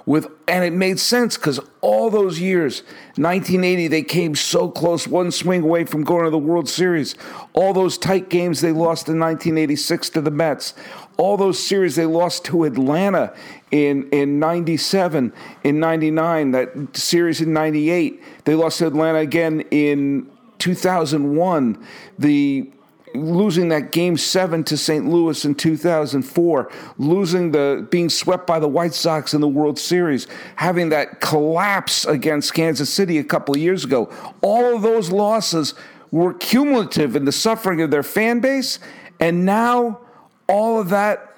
With 0.08 0.28
and 0.48 0.64
it 0.64 0.72
made 0.72 1.02
sense 1.02 1.36
because 1.36 1.60
all 1.82 2.10
those 2.10 2.40
years, 2.40 2.80
1980, 3.18 3.90
they 3.90 4.04
came 4.04 4.36
so 4.36 4.72
close, 4.72 5.06
one 5.06 5.32
swing 5.32 5.64
away 5.64 5.84
from 5.84 6.06
going 6.06 6.24
to 6.24 6.30
the 6.30 6.38
World 6.38 6.70
Series. 6.70 7.14
All 7.52 7.74
those 7.74 7.98
tight 7.98 8.30
games 8.30 8.62
they 8.62 8.72
lost 8.72 9.10
in 9.10 9.20
1986 9.20 10.10
to 10.12 10.22
the 10.22 10.32
Mets. 10.32 10.74
All 11.18 11.36
those 11.36 11.62
series 11.62 11.98
they 11.98 12.06
lost 12.06 12.46
to 12.46 12.64
Atlanta 12.64 13.36
in 13.70 14.10
in 14.12 14.40
97, 14.40 15.34
in 15.66 15.80
99, 15.82 16.52
that 16.52 16.96
series 16.96 17.42
in 17.42 17.52
98. 17.52 18.24
They 18.46 18.56
lost 18.56 18.80
to 18.80 18.88
Atlanta 18.88 19.20
again 19.20 19.60
in 19.72 20.32
2001. 20.60 21.86
The 22.18 22.72
losing 23.14 23.70
that 23.70 23.92
game 23.92 24.18
seven 24.18 24.64
to 24.66 24.78
St. 24.78 25.08
Louis 25.08 25.44
in 25.46 25.56
2004, 25.56 26.72
losing 26.98 27.52
the 27.52 27.88
being 27.90 28.10
swept 28.10 28.48
by 28.48 28.60
the 28.60 28.68
White 28.68 28.94
Sox 28.94 29.34
in 29.34 29.42
the 29.42 29.48
World 29.48 29.80
Series, 29.80 30.28
having 30.56 30.90
that 30.90 31.22
collapse 31.22 32.06
against 32.06 32.54
Kansas 32.54 32.90
City 32.90 33.18
a 33.18 33.24
couple 33.24 33.58
years 33.58 33.84
ago. 33.84 34.12
All 34.42 34.76
of 34.76 34.82
those 34.82 35.12
losses 35.12 35.74
were 36.12 36.34
cumulative 36.34 37.16
in 37.16 37.26
the 37.26 37.32
suffering 37.32 37.82
of 37.82 37.92
their 37.92 38.04
fan 38.04 38.40
base, 38.40 38.80
and 39.20 39.46
now 39.46 40.00
all 40.48 40.80
of 40.80 40.90
that 40.90 41.36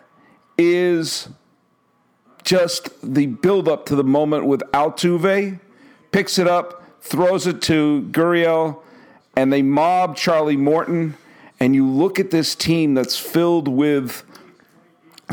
is 0.57 1.29
just 2.43 2.89
the 3.01 3.27
buildup 3.27 3.85
to 3.85 3.95
the 3.95 4.03
moment 4.03 4.45
with 4.45 4.61
Altuve 4.73 5.59
picks 6.11 6.39
it 6.39 6.47
up, 6.47 6.83
throws 7.01 7.47
it 7.47 7.61
to 7.63 8.07
Gurriel, 8.11 8.81
and 9.35 9.53
they 9.53 9.61
mob 9.61 10.15
Charlie 10.15 10.57
Morton. 10.57 11.15
And 11.59 11.75
you 11.75 11.87
look 11.87 12.19
at 12.19 12.31
this 12.31 12.55
team 12.55 12.93
that's 12.93 13.17
filled 13.17 13.67
with 13.67 14.23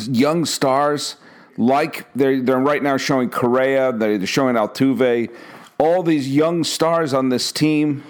young 0.09 0.45
stars, 0.45 1.17
like 1.57 2.13
they're, 2.15 2.43
they're 2.43 2.59
right 2.59 2.83
now 2.83 2.97
showing 2.97 3.31
Correa, 3.31 3.93
they're 3.93 4.27
showing 4.27 4.57
Altuve, 4.57 5.31
all 5.79 6.03
these 6.03 6.29
young 6.29 6.65
stars 6.65 7.15
on 7.15 7.29
this 7.29 7.53
team. 7.53 8.03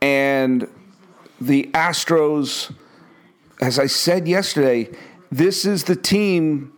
And 0.00 0.68
the 1.40 1.70
Astros, 1.74 2.72
as 3.60 3.78
I 3.78 3.86
said 3.86 4.28
yesterday, 4.28 4.88
this 5.30 5.64
is 5.64 5.84
the 5.84 5.96
team 5.96 6.72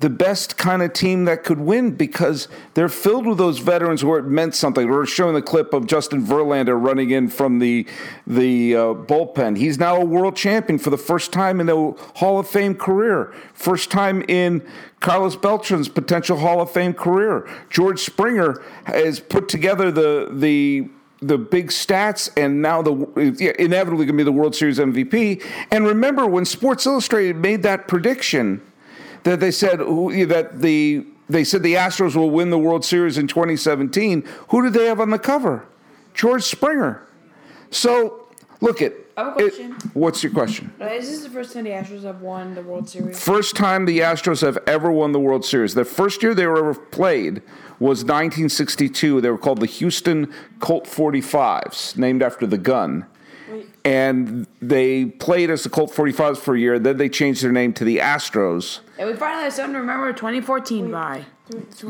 the 0.00 0.08
best 0.10 0.56
kind 0.56 0.82
of 0.82 0.94
team 0.94 1.26
that 1.26 1.44
could 1.44 1.60
win 1.60 1.90
because 1.90 2.48
they're 2.72 2.88
filled 2.88 3.26
with 3.26 3.36
those 3.36 3.58
veterans 3.58 4.02
where 4.02 4.18
it 4.18 4.24
meant 4.24 4.54
something. 4.54 4.88
We're 4.88 5.04
showing 5.04 5.34
the 5.34 5.42
clip 5.42 5.74
of 5.74 5.86
Justin 5.86 6.24
Verlander 6.24 6.82
running 6.82 7.10
in 7.10 7.28
from 7.28 7.58
the 7.58 7.86
the 8.26 8.74
uh, 8.74 8.78
bullpen. 8.94 9.58
He's 9.58 9.78
now 9.78 10.00
a 10.00 10.04
world 10.04 10.36
champion 10.36 10.78
for 10.78 10.88
the 10.88 10.96
first 10.96 11.32
time 11.32 11.60
in 11.60 11.68
a 11.68 11.90
Hall 12.16 12.38
of 12.38 12.48
Fame 12.48 12.74
career. 12.74 13.34
First 13.52 13.90
time 13.90 14.22
in 14.26 14.66
Carlos 15.00 15.36
Beltran's 15.36 15.90
potential 15.90 16.38
Hall 16.38 16.62
of 16.62 16.70
Fame 16.70 16.94
career. 16.94 17.46
George 17.68 18.00
Springer 18.00 18.62
has 18.84 19.20
put 19.20 19.50
together 19.50 19.90
the 19.90 20.28
the 20.32 20.88
the 21.20 21.36
big 21.36 21.68
stats 21.68 22.30
and 22.38 22.62
now 22.62 22.80
the 22.80 23.34
yeah, 23.38 23.52
inevitably 23.58 24.06
going 24.06 24.16
to 24.16 24.20
be 24.20 24.22
the 24.22 24.32
World 24.32 24.54
Series 24.54 24.78
MVP. 24.78 25.44
And 25.70 25.86
remember 25.86 26.26
when 26.26 26.46
Sports 26.46 26.86
Illustrated 26.86 27.36
made 27.36 27.62
that 27.64 27.86
prediction 27.86 28.62
that 29.24 29.40
they 29.40 29.50
said 29.50 29.78
that 29.78 30.60
the 30.60 31.06
they 31.28 31.44
said 31.44 31.62
the 31.62 31.74
Astros 31.74 32.16
will 32.16 32.30
win 32.30 32.50
the 32.50 32.58
World 32.58 32.84
Series 32.84 33.16
in 33.16 33.28
2017. 33.28 34.24
Who 34.48 34.62
did 34.62 34.72
they 34.72 34.86
have 34.86 35.00
on 35.00 35.10
the 35.10 35.18
cover? 35.18 35.64
George 36.12 36.42
Springer. 36.42 37.06
So 37.70 38.26
look 38.60 38.82
at. 38.82 38.92
I 39.16 39.24
have 39.24 39.32
a 39.32 39.34
question. 39.34 39.72
It, 39.72 39.82
what's 39.94 40.22
your 40.22 40.32
question? 40.32 40.72
Uh, 40.80 40.86
Is 40.86 41.10
this 41.10 41.22
the 41.22 41.30
first 41.30 41.52
time 41.52 41.64
the 41.64 41.70
Astros 41.70 42.02
have 42.04 42.22
won 42.22 42.54
the 42.54 42.62
World 42.62 42.88
Series? 42.88 43.22
First 43.22 43.54
time 43.54 43.84
the 43.84 43.98
Astros 43.98 44.40
have 44.40 44.58
ever 44.66 44.90
won 44.90 45.12
the 45.12 45.20
World 45.20 45.44
Series. 45.44 45.74
The 45.74 45.84
first 45.84 46.22
year 46.22 46.34
they 46.34 46.46
were 46.46 46.58
ever 46.58 46.74
played 46.74 47.42
was 47.78 48.02
1962. 48.02 49.20
They 49.20 49.30
were 49.30 49.38
called 49.38 49.60
the 49.60 49.66
Houston 49.66 50.32
Colt 50.58 50.84
45s, 50.84 51.96
named 51.98 52.22
after 52.22 52.46
the 52.46 52.56
gun. 52.58 53.06
Wait, 53.50 53.68
And 53.84 54.46
they 54.62 55.06
played 55.06 55.50
as 55.50 55.64
the 55.64 55.70
Colt 55.70 55.92
45s 55.92 56.38
for 56.38 56.54
a 56.54 56.58
year. 56.58 56.78
Then 56.78 56.96
they 56.96 57.08
changed 57.08 57.42
their 57.42 57.52
name 57.52 57.72
to 57.74 57.84
the 57.84 57.98
Astros. 57.98 58.80
And 59.00 59.08
we 59.08 59.16
finally 59.16 59.44
have 59.44 59.54
something 59.54 59.72
to 59.72 59.80
remember 59.80 60.12
2014 60.12 60.90
by. 60.90 61.24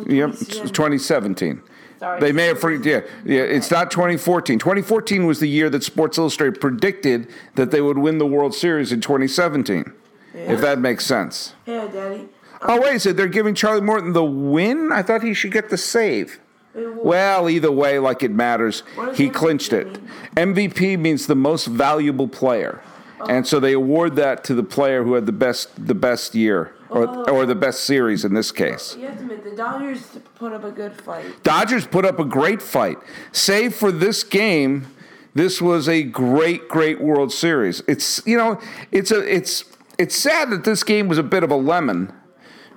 Yep, 0.07 0.31
2017. 0.39 1.63
Sorry. 1.99 2.21
They 2.21 2.31
may 2.31 2.47
have, 2.47 2.61
freaked. 2.61 2.87
yeah, 2.87 3.01
yeah, 3.25 3.43
it's 3.43 3.71
not 3.71 3.91
2014. 3.91 4.61
2014 4.61 5.27
was 5.27 5.41
the 5.41 5.49
year 5.49 5.69
that 5.71 5.83
Sports 5.83 6.17
Illustrated 6.19 6.61
predicted 6.61 7.29
that 7.57 7.73
they 7.73 7.81
would 7.81 7.99
win 7.99 8.19
the 8.19 8.27
World 8.27 8.55
Series 8.55 8.93
in 8.93 9.01
2017, 9.01 9.93
if 10.35 10.61
that 10.61 10.79
makes 10.79 11.05
sense. 11.05 11.55
Hey, 11.67 11.89
Daddy. 11.93 12.29
Oh, 12.63 12.81
wait 12.81 12.95
a 12.95 13.01
second, 13.01 13.17
they're 13.17 13.27
giving 13.27 13.57
Charlie 13.57 13.81
Morton 13.81 14.13
the 14.13 14.25
win? 14.25 14.93
I 14.93 15.03
thought 15.03 15.25
he 15.25 15.35
should 15.35 15.53
get 15.53 15.69
the 15.69 15.77
save. 15.77 16.39
Well, 16.75 17.51
either 17.51 17.73
way, 17.73 17.99
like 17.99 18.23
it 18.23 18.31
matters, 18.31 18.85
he 19.15 19.29
MVP 19.29 19.35
clinched 19.35 19.73
it. 19.73 19.99
MVP 20.37 20.97
means 20.97 21.27
the 21.27 21.35
most 21.35 21.67
valuable 21.67 22.29
player. 22.29 22.81
And 23.29 23.47
so 23.47 23.59
they 23.59 23.73
award 23.73 24.15
that 24.17 24.45
to 24.45 24.55
the 24.55 24.63
player 24.63 25.03
who 25.03 25.15
had 25.15 25.27
the 25.27 25.33
best 25.33 25.87
the 25.87 25.95
best 25.95 26.35
year 26.35 26.73
or, 26.91 27.09
oh. 27.09 27.25
or 27.31 27.47
the 27.47 27.55
best 27.55 27.85
series 27.85 28.25
in 28.25 28.35
this 28.35 28.53
case. 28.53 28.97
You 28.97 29.07
have 29.07 29.17
to 29.17 29.23
admit, 29.23 29.45
the 29.45 29.57
Dodgers 29.57 30.19
put 30.35 30.53
up 30.53 30.65
a 30.65 30.71
good 30.71 31.01
fight. 31.01 31.43
Dodgers 31.43 31.87
put 31.87 32.05
up 32.05 32.19
a 32.19 32.25
great 32.25 32.61
fight. 32.61 32.99
Save 33.33 33.75
for 33.75 33.93
this 33.93 34.25
game, 34.25 34.87
this 35.35 35.63
was 35.63 35.89
a 35.89 36.03
great, 36.03 36.69
great 36.69 37.01
World 37.01 37.33
Series. 37.33 37.83
It's 37.87 38.25
you 38.27 38.37
know, 38.37 38.61
it's 38.91 39.11
a 39.11 39.21
it's 39.35 39.65
it's 39.99 40.17
sad 40.17 40.51
that 40.51 40.65
this 40.65 40.83
game 40.83 41.09
was 41.09 41.19
a 41.19 41.23
bit 41.23 41.43
of 41.43 41.51
a 41.51 41.57
lemon 41.57 42.13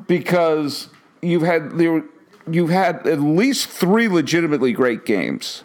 because 0.08 0.90
you've 1.22 1.44
had 1.44 1.78
there 1.78 2.04
you've 2.50 2.70
had 2.70 3.08
at 3.08 3.20
least 3.20 3.70
three 3.70 4.08
legitimately 4.08 4.74
great 4.74 5.06
games 5.06 5.64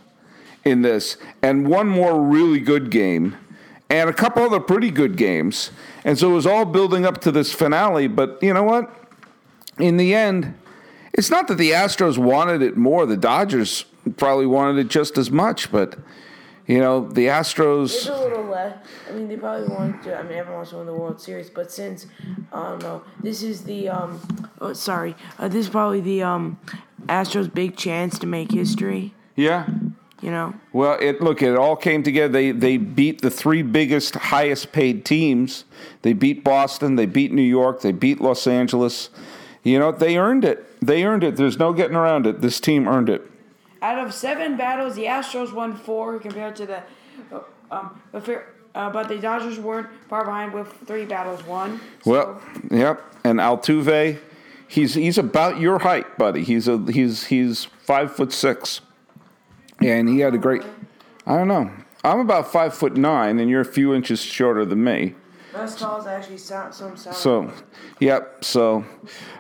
in 0.65 0.83
this, 0.83 1.17
and 1.43 1.69
one 1.69 1.89
more 1.89 2.21
really 2.21 2.61
good 2.61 2.91
game, 2.91 3.37
and 3.91 4.11
a 4.11 4.13
couple 4.13 4.43
other 4.43 4.61
pretty 4.61 4.91
good 4.91 5.17
games. 5.17 5.71
And 6.05 6.19
so 6.19 6.31
it 6.31 6.35
was 6.35 6.47
all 6.47 6.65
building 6.65 7.07
up 7.07 7.21
to 7.23 7.33
this 7.33 7.53
finale. 7.53 8.09
But 8.09 8.39
you 8.43 8.53
know 8.53 8.63
what? 8.63 8.95
In 9.79 9.97
the 9.97 10.15
end, 10.15 10.55
it's 11.13 11.31
not 11.31 11.49
that 11.49 11.57
the 11.57 11.71
Astros 11.71 12.19
wanted 12.19 12.63
it 12.63 12.77
more. 12.77 13.07
The 13.07 13.17
Dodgers 13.17 13.85
probably 14.17 14.47
wanted 14.47 14.79
it 14.79 14.89
just 14.89 15.17
as 15.19 15.31
much. 15.31 15.71
But 15.71 15.99
you 16.67 16.81
know, 16.81 17.09
the 17.09 17.27
Astros. 17.27 18.09
a 18.09 18.23
little 18.23 18.45
less. 18.45 18.77
I 19.09 19.13
mean, 19.13 19.27
they 19.27 19.37
probably 19.37 19.69
wanted 19.69 20.03
to. 20.03 20.19
I 20.19 20.23
mean, 20.23 20.33
everyone 20.33 20.57
wants 20.57 20.71
to 20.71 20.77
win 20.77 20.87
the 20.87 20.95
World 20.95 21.21
Series, 21.21 21.49
but 21.49 21.73
since 21.73 22.07
I 22.53 22.63
don't 22.71 22.83
know, 22.83 23.03
this 23.23 23.43
is 23.43 23.65
the 23.65 23.89
um. 23.89 24.21
Oh, 24.61 24.75
sorry. 24.75 25.17
Uh, 25.39 25.49
this 25.49 25.67
is 25.67 25.71
probably 25.71 26.03
the 26.03 26.23
um, 26.23 26.61
Astros' 27.07 27.53
big 27.53 27.77
chance 27.77 28.19
to 28.19 28.27
make 28.27 28.53
history. 28.53 29.15
Yeah. 29.35 29.67
You 30.21 30.31
know. 30.33 30.55
Well, 30.73 30.99
it 31.01 31.21
look, 31.21 31.43
it 31.43 31.57
all 31.57 31.77
came 31.77 32.03
together. 32.03 32.33
They 32.33 32.51
they 32.51 32.77
beat 32.77 33.21
the 33.23 33.31
three 33.31 33.63
biggest, 33.63 34.15
highest 34.17 34.73
paid 34.73 35.05
teams. 35.05 35.65
They 36.03 36.13
beat 36.13 36.43
Boston. 36.43 36.97
They 36.97 37.07
beat 37.07 37.33
New 37.33 37.43
York. 37.43 37.83
They 37.83 37.93
beat 37.93 38.21
Los 38.21 38.47
Angeles. 38.47 39.11
You 39.63 39.79
know, 39.79 39.93
they 39.93 40.17
earned 40.17 40.45
it. 40.45 40.65
They 40.81 41.05
earned 41.05 41.23
it. 41.25 41.37
There's 41.37 41.59
no 41.59 41.73
getting 41.73 41.97
around 41.97 42.27
it. 42.27 42.41
This 42.41 42.59
team 42.61 42.89
earned 42.89 43.09
it. 43.09 43.31
Out 43.81 43.99
of 44.05 44.13
seven 44.13 44.57
battles, 44.57 44.97
the 44.97 45.05
Astros 45.05 45.53
won 45.53 45.77
four 45.77 46.19
compared 46.19 46.57
to 46.57 46.67
the. 46.67 46.83
uh, 47.33 47.41
Um, 47.71 48.01
but, 48.13 48.25
fair, 48.25 48.47
uh, 48.75 48.91
but 48.91 49.09
the 49.09 49.19
Dodgers 49.19 49.59
weren't 49.61 49.89
far 50.09 50.25
behind 50.25 50.53
with 50.53 50.73
three 50.87 51.05
battles 51.05 51.45
won. 51.45 51.81
So- 52.03 52.11
Well, 52.11 52.43
yep. 52.71 53.03
And 53.25 53.39
Altuve, 53.41 54.19
he's 54.67 54.95
he's 54.95 55.19
about 55.19 55.61
your 55.61 55.81
height, 55.81 56.17
buddy. 56.19 56.43
He's 56.45 56.67
a 56.67 56.79
he's 56.91 57.25
he's 57.27 57.67
five 57.85 58.11
foot 58.17 58.33
six, 58.33 58.81
and 59.81 60.09
he 60.09 60.21
had 60.21 60.35
a 60.35 60.39
great. 60.39 60.63
I 61.27 61.37
don't 61.37 61.49
know. 61.49 61.71
I'm 62.05 62.21
about 62.21 62.51
five 62.51 62.75
foot 62.75 62.97
nine, 62.97 63.39
and 63.39 63.51
you're 63.51 63.61
a 63.61 63.65
few 63.65 63.95
inches 63.95 64.21
shorter 64.21 64.65
than 64.65 64.83
me. 64.83 65.15
Calls 65.53 66.07
actually 66.07 66.39
sound 66.39 66.73
some 66.73 66.97
sound. 66.97 67.17
So, 67.17 67.53
yep. 67.99 68.45
So, 68.45 68.85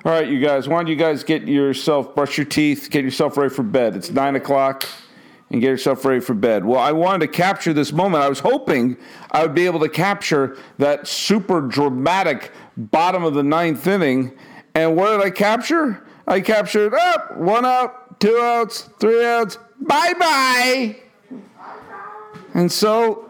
all 0.04 0.12
right, 0.12 0.26
you 0.26 0.40
guys. 0.40 0.66
Why 0.66 0.78
don't 0.78 0.88
you 0.88 0.96
guys 0.96 1.22
get 1.22 1.42
yourself 1.46 2.14
brush 2.14 2.36
your 2.36 2.46
teeth, 2.46 2.88
get 2.90 3.04
yourself 3.04 3.36
ready 3.36 3.54
for 3.54 3.62
bed? 3.62 3.94
It's 3.94 4.10
nine 4.10 4.34
o'clock, 4.34 4.84
and 5.50 5.60
get 5.60 5.68
yourself 5.68 6.04
ready 6.04 6.20
for 6.20 6.34
bed. 6.34 6.64
Well, 6.64 6.80
I 6.80 6.90
wanted 6.90 7.26
to 7.26 7.32
capture 7.32 7.72
this 7.72 7.92
moment. 7.92 8.24
I 8.24 8.28
was 8.28 8.40
hoping 8.40 8.96
I 9.30 9.42
would 9.42 9.54
be 9.54 9.66
able 9.66 9.80
to 9.80 9.88
capture 9.88 10.58
that 10.78 11.06
super 11.06 11.60
dramatic 11.60 12.50
bottom 12.76 13.22
of 13.22 13.34
the 13.34 13.44
ninth 13.44 13.86
inning. 13.86 14.36
And 14.74 14.96
what 14.96 15.12
did 15.12 15.20
I 15.24 15.30
capture? 15.30 16.04
I 16.26 16.40
captured 16.40 16.94
up, 16.94 17.36
one 17.36 17.64
out, 17.64 18.18
two 18.18 18.36
outs, 18.38 18.88
three 18.98 19.24
outs. 19.24 19.58
Bye 19.80 20.14
bye. 20.18 20.96
And 22.54 22.70
so 22.70 23.24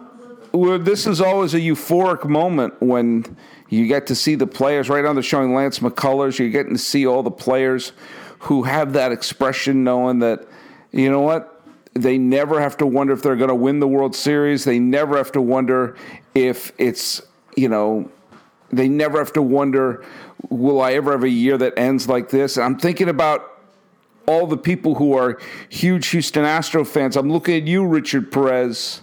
this 0.52 1.06
is 1.06 1.20
always 1.20 1.54
a 1.54 1.60
euphoric 1.60 2.28
moment 2.28 2.74
when 2.80 3.36
you 3.68 3.86
get 3.86 4.06
to 4.06 4.14
see 4.14 4.34
the 4.34 4.46
players. 4.46 4.88
Right 4.88 5.04
now, 5.04 5.12
they're 5.12 5.22
showing 5.22 5.54
Lance 5.54 5.80
McCullers. 5.80 6.38
You're 6.38 6.48
getting 6.48 6.72
to 6.72 6.78
see 6.78 7.06
all 7.06 7.22
the 7.22 7.30
players 7.30 7.92
who 8.40 8.62
have 8.62 8.94
that 8.94 9.12
expression, 9.12 9.84
knowing 9.84 10.20
that, 10.20 10.46
you 10.92 11.10
know 11.10 11.20
what? 11.20 11.62
They 11.94 12.16
never 12.16 12.60
have 12.60 12.76
to 12.78 12.86
wonder 12.86 13.12
if 13.12 13.22
they're 13.22 13.36
going 13.36 13.48
to 13.48 13.54
win 13.54 13.80
the 13.80 13.88
World 13.88 14.14
Series. 14.14 14.64
They 14.64 14.78
never 14.78 15.16
have 15.16 15.32
to 15.32 15.42
wonder 15.42 15.96
if 16.34 16.72
it's, 16.78 17.20
you 17.56 17.68
know, 17.68 18.10
they 18.70 18.88
never 18.88 19.18
have 19.18 19.32
to 19.34 19.42
wonder, 19.42 20.04
will 20.48 20.80
I 20.80 20.92
ever 20.92 21.12
have 21.12 21.24
a 21.24 21.28
year 21.28 21.58
that 21.58 21.74
ends 21.76 22.08
like 22.08 22.30
this? 22.30 22.56
And 22.56 22.64
I'm 22.64 22.78
thinking 22.78 23.08
about 23.08 23.57
all 24.28 24.46
the 24.46 24.58
people 24.58 24.96
who 24.96 25.16
are 25.16 25.40
huge 25.70 26.08
Houston 26.08 26.44
Astro 26.44 26.84
fans. 26.84 27.16
I'm 27.16 27.32
looking 27.32 27.56
at 27.56 27.66
you, 27.66 27.86
Richard 27.86 28.30
Perez. 28.30 29.00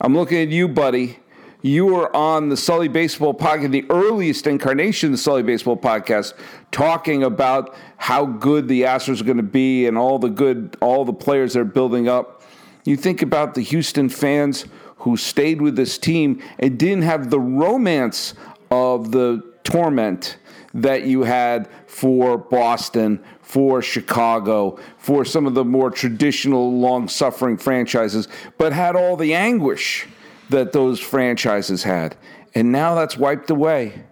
I'm 0.00 0.16
looking 0.16 0.38
at 0.38 0.48
you, 0.48 0.66
buddy. 0.66 1.18
You 1.60 1.84
were 1.84 2.14
on 2.16 2.48
the 2.48 2.56
Sully 2.56 2.88
Baseball 2.88 3.34
podcast, 3.34 3.70
the 3.70 3.84
earliest 3.90 4.46
incarnation 4.46 5.08
of 5.08 5.12
the 5.12 5.18
Sully 5.18 5.42
Baseball 5.42 5.76
podcast, 5.76 6.32
talking 6.70 7.22
about 7.22 7.76
how 7.98 8.24
good 8.24 8.66
the 8.66 8.82
Astros 8.82 9.20
are 9.20 9.24
going 9.24 9.36
to 9.36 9.42
be 9.42 9.86
and 9.86 9.98
all 9.98 10.18
the 10.18 10.30
good, 10.30 10.74
all 10.80 11.04
the 11.04 11.12
players 11.12 11.52
they're 11.52 11.64
building 11.64 12.08
up. 12.08 12.42
You 12.84 12.96
think 12.96 13.20
about 13.20 13.54
the 13.54 13.60
Houston 13.60 14.08
fans 14.08 14.64
who 14.96 15.18
stayed 15.18 15.60
with 15.60 15.76
this 15.76 15.98
team 15.98 16.42
and 16.58 16.78
didn't 16.78 17.02
have 17.02 17.28
the 17.28 17.38
romance 17.38 18.32
of 18.70 19.12
the 19.12 19.52
torment 19.64 20.38
that 20.74 21.04
you 21.04 21.22
had 21.22 21.68
for 21.86 22.38
Boston, 22.38 23.22
for 23.40 23.82
Chicago, 23.82 24.78
for 24.96 25.24
some 25.24 25.46
of 25.46 25.54
the 25.54 25.64
more 25.64 25.90
traditional, 25.90 26.78
long 26.78 27.08
suffering 27.08 27.56
franchises, 27.56 28.28
but 28.58 28.72
had 28.72 28.96
all 28.96 29.16
the 29.16 29.34
anguish 29.34 30.06
that 30.48 30.72
those 30.72 31.00
franchises 31.00 31.82
had. 31.82 32.16
And 32.54 32.72
now 32.72 32.94
that's 32.94 33.16
wiped 33.16 33.50
away. 33.50 34.04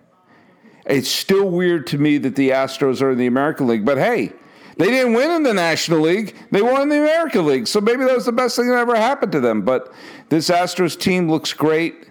It's 0.86 1.08
still 1.08 1.48
weird 1.48 1.86
to 1.88 1.98
me 1.98 2.18
that 2.18 2.36
the 2.36 2.50
Astros 2.50 3.02
are 3.02 3.12
in 3.12 3.18
the 3.18 3.26
American 3.26 3.66
League, 3.66 3.84
but 3.84 3.98
hey, 3.98 4.32
they 4.76 4.86
didn't 4.86 5.12
win 5.12 5.30
in 5.30 5.42
the 5.42 5.52
National 5.52 6.00
League. 6.00 6.34
They 6.50 6.62
won 6.62 6.80
in 6.80 6.88
the 6.88 6.98
American 6.98 7.44
League. 7.44 7.66
So 7.66 7.82
maybe 7.82 8.04
that 8.04 8.14
was 8.14 8.24
the 8.24 8.32
best 8.32 8.56
thing 8.56 8.68
that 8.68 8.78
ever 8.78 8.96
happened 8.96 9.32
to 9.32 9.40
them. 9.40 9.60
But 9.60 9.92
this 10.30 10.48
Astros 10.48 10.98
team 10.98 11.30
looks 11.30 11.52
great. 11.52 12.09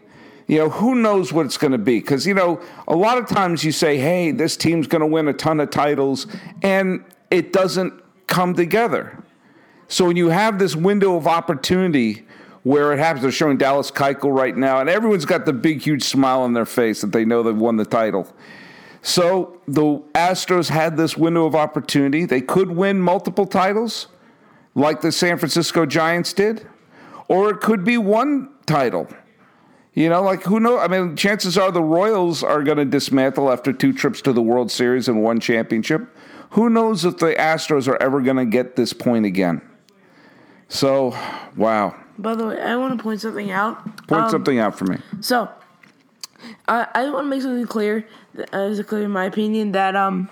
You 0.49 0.57
know, 0.57 0.69
who 0.71 0.95
knows 0.95 1.31
what 1.31 1.45
it's 1.45 1.57
going 1.57 1.73
to 1.73 1.77
be? 1.77 1.99
Because, 1.99 2.25
you 2.25 2.33
know, 2.33 2.59
a 2.87 2.95
lot 2.95 3.19
of 3.19 3.27
times 3.27 3.63
you 3.63 3.71
say, 3.71 3.99
hey, 3.99 4.31
this 4.31 4.57
team's 4.57 4.87
going 4.87 5.01
to 5.01 5.05
win 5.05 5.27
a 5.27 5.33
ton 5.33 5.59
of 5.59 5.69
titles, 5.69 6.25
and 6.63 7.05
it 7.29 7.53
doesn't 7.53 7.93
come 8.25 8.55
together. 8.55 9.23
So 9.89 10.05
when 10.05 10.17
you 10.17 10.29
have 10.29 10.57
this 10.57 10.75
window 10.75 11.15
of 11.15 11.27
opportunity 11.27 12.25
where 12.63 12.91
it 12.93 12.97
happens, 12.97 13.21
they're 13.21 13.31
showing 13.31 13.57
Dallas 13.57 13.91
Keuchel 13.91 14.35
right 14.35 14.57
now, 14.57 14.79
and 14.79 14.89
everyone's 14.89 15.23
got 15.23 15.45
the 15.45 15.53
big, 15.53 15.81
huge 15.81 16.01
smile 16.01 16.41
on 16.41 16.53
their 16.53 16.65
face 16.65 17.01
that 17.01 17.11
they 17.11 17.25
know 17.25 17.43
they've 17.43 17.55
won 17.55 17.77
the 17.77 17.85
title. 17.85 18.27
So 19.03 19.61
the 19.67 19.99
Astros 20.15 20.67
had 20.67 20.97
this 20.97 21.15
window 21.15 21.45
of 21.45 21.53
opportunity. 21.53 22.25
They 22.25 22.41
could 22.41 22.71
win 22.71 22.99
multiple 22.99 23.45
titles, 23.45 24.07
like 24.73 25.01
the 25.01 25.11
San 25.11 25.37
Francisco 25.37 25.85
Giants 25.85 26.33
did, 26.33 26.67
or 27.27 27.51
it 27.51 27.61
could 27.61 27.83
be 27.83 27.99
one 27.99 28.49
title. 28.65 29.07
You 29.93 30.09
know, 30.09 30.21
like 30.21 30.43
who 30.43 30.59
knows? 30.59 30.79
I 30.81 30.87
mean, 30.87 31.15
chances 31.15 31.57
are 31.57 31.71
the 31.71 31.81
Royals 31.81 32.43
are 32.43 32.63
going 32.63 32.77
to 32.77 32.85
dismantle 32.85 33.51
after 33.51 33.73
two 33.73 33.91
trips 33.91 34.21
to 34.21 34.33
the 34.33 34.41
World 34.41 34.71
Series 34.71 35.07
and 35.07 35.23
one 35.23 35.39
championship. 35.39 36.15
Who 36.51 36.69
knows 36.69 37.05
if 37.05 37.17
the 37.17 37.33
Astros 37.33 37.87
are 37.87 38.01
ever 38.01 38.21
going 38.21 38.37
to 38.37 38.45
get 38.45 38.75
this 38.75 38.93
point 38.93 39.25
again? 39.25 39.61
So, 40.67 41.17
wow. 41.55 41.95
By 42.17 42.35
the 42.35 42.45
way, 42.45 42.61
I 42.61 42.75
want 42.75 42.97
to 42.97 43.03
point 43.03 43.21
something 43.21 43.49
out. 43.49 43.83
Point 44.07 44.23
Um, 44.23 44.29
something 44.29 44.59
out 44.59 44.77
for 44.77 44.85
me. 44.85 44.97
So, 45.21 45.49
I 46.67 46.87
I 46.93 47.09
want 47.09 47.25
to 47.25 47.29
make 47.29 47.41
something 47.41 47.65
clear. 47.65 48.05
Uh, 48.53 48.57
is 48.57 48.81
clear 48.85 49.03
in 49.03 49.11
my 49.11 49.25
opinion 49.25 49.71
that 49.71 49.95
um, 49.95 50.29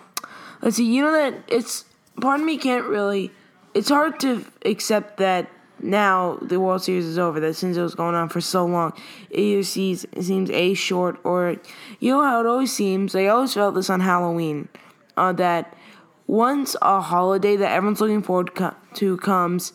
let's 0.62 0.78
see. 0.78 0.86
You 0.86 1.02
know 1.02 1.12
that 1.12 1.34
it's 1.48 1.86
part 2.22 2.40
of 2.40 2.46
me 2.46 2.58
can't 2.58 2.86
really. 2.86 3.32
It's 3.74 3.90
hard 3.90 4.20
to 4.22 4.46
accept 4.66 5.18
that 5.18 5.50
now 5.80 6.38
the 6.42 6.60
World 6.60 6.84
Series 6.84 7.06
is 7.06 7.18
over. 7.18 7.40
That 7.40 7.56
since 7.56 7.78
it 7.78 7.82
was 7.82 7.96
going 7.96 8.16
on 8.16 8.30
for 8.30 8.42
so 8.42 8.66
long, 8.66 8.94
it 9.30 9.40
either 9.40 9.64
seems 9.64 10.06
it 10.06 10.24
seems 10.24 10.50
a 10.50 10.74
short 10.74 11.20
or 11.24 11.58
you 12.00 12.12
know 12.12 12.24
how 12.24 12.40
it 12.40 12.46
always 12.46 12.74
seems. 12.74 13.16
I 13.16 13.28
always 13.28 13.54
felt 13.54 13.76
this 13.76 13.90
on 13.90 14.00
Halloween. 14.00 14.70
Uh, 15.16 15.34
that 15.34 15.76
once 16.28 16.76
a 16.82 17.02
holiday 17.02 17.56
that 17.56 17.72
everyone's 17.72 18.02
looking 18.02 18.22
forward 18.22 18.52
to 18.94 19.18
comes, 19.18 19.74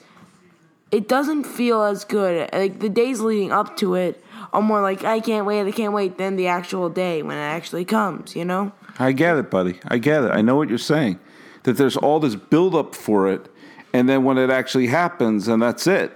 it 0.93 1.09
doesn't 1.09 1.45
feel 1.45 1.83
as 1.83 2.05
good. 2.05 2.49
Like 2.53 2.79
the 2.79 2.89
days 2.89 3.21
leading 3.21 3.51
up 3.51 3.77
to 3.79 3.95
it 3.95 4.23
are 4.53 4.63
more 4.63 4.83
like 4.83 5.03
I 5.05 5.21
can't 5.21 5.47
wait, 5.47 5.67
I 5.67 5.73
can't 5.73 5.95
wait 5.95 6.19
than 6.19 6.37
the 6.37 6.47
actual 6.47 6.91
day 6.91 7.23
when 7.23 7.37
it 7.37 7.41
actually 7.41 7.85
comes. 7.85 8.37
You 8.37 8.45
know? 8.45 8.73
I 8.99 9.13
get 9.13 9.37
it, 9.37 9.51
buddy. 9.51 9.81
I 9.89 9.99
get 9.99 10.23
it. 10.25 10.31
I 10.31 10.43
know 10.43 10.57
what 10.57 10.69
you're 10.69 10.79
saying. 10.79 11.19
That 11.65 11.77
there's 11.77 11.97
all 11.97 12.21
this 12.21 12.35
buildup 12.35 12.95
for 12.95 13.31
it, 13.31 13.49
and 13.93 14.09
then 14.09 14.25
when 14.25 14.39
it 14.39 14.51
actually 14.51 14.87
happens, 14.87 15.49
and 15.49 15.63
that's 15.63 15.87
it. 15.87 16.13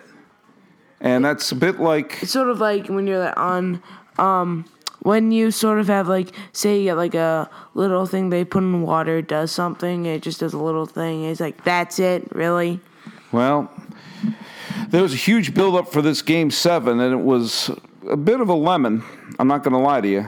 And 1.01 1.25
that's 1.25 1.53
a 1.53 1.55
bit 1.55 1.79
like 1.79 2.23
It's 2.23 2.33
sort 2.33 2.49
of 2.49 2.59
like 2.59 2.89
when 2.89 3.07
you're 3.07 3.39
on, 3.39 3.83
um, 4.19 4.65
when 5.01 5.31
you 5.31 5.51
sort 5.51 5.79
of 5.79 5.89
have 5.89 6.09
like 6.09 6.33
say 6.53 6.79
you 6.79 6.85
get 6.85 6.97
like 6.97 7.15
a 7.15 7.51
little 7.75 8.07
thing 8.07 8.31
they 8.31 8.45
put 8.45 8.63
in 8.63 8.83
water 8.83 9.21
does 9.21 9.53
something. 9.53 10.07
It 10.07 10.23
just 10.23 10.41
does 10.41 10.55
a 10.55 10.59
little 10.59 10.87
thing. 10.87 11.25
It's 11.25 11.41
like 11.41 11.65
that's 11.65 11.99
it, 11.99 12.35
really. 12.35 12.81
Well, 13.31 13.71
there 14.89 15.03
was 15.03 15.13
a 15.13 15.17
huge 15.17 15.53
build 15.53 15.75
up 15.77 15.93
for 15.93 16.01
this 16.01 16.23
game 16.23 16.51
seven, 16.51 17.01
and 17.01 17.13
it 17.13 17.23
was 17.23 17.71
a 18.09 18.17
bit 18.17 18.41
of 18.41 18.49
a 18.49 18.55
lemon. 18.55 19.03
I'm 19.39 19.49
not 19.49 19.63
going 19.63 19.73
to 19.73 19.79
lie 19.79 20.01
to 20.01 20.09
you. 20.09 20.27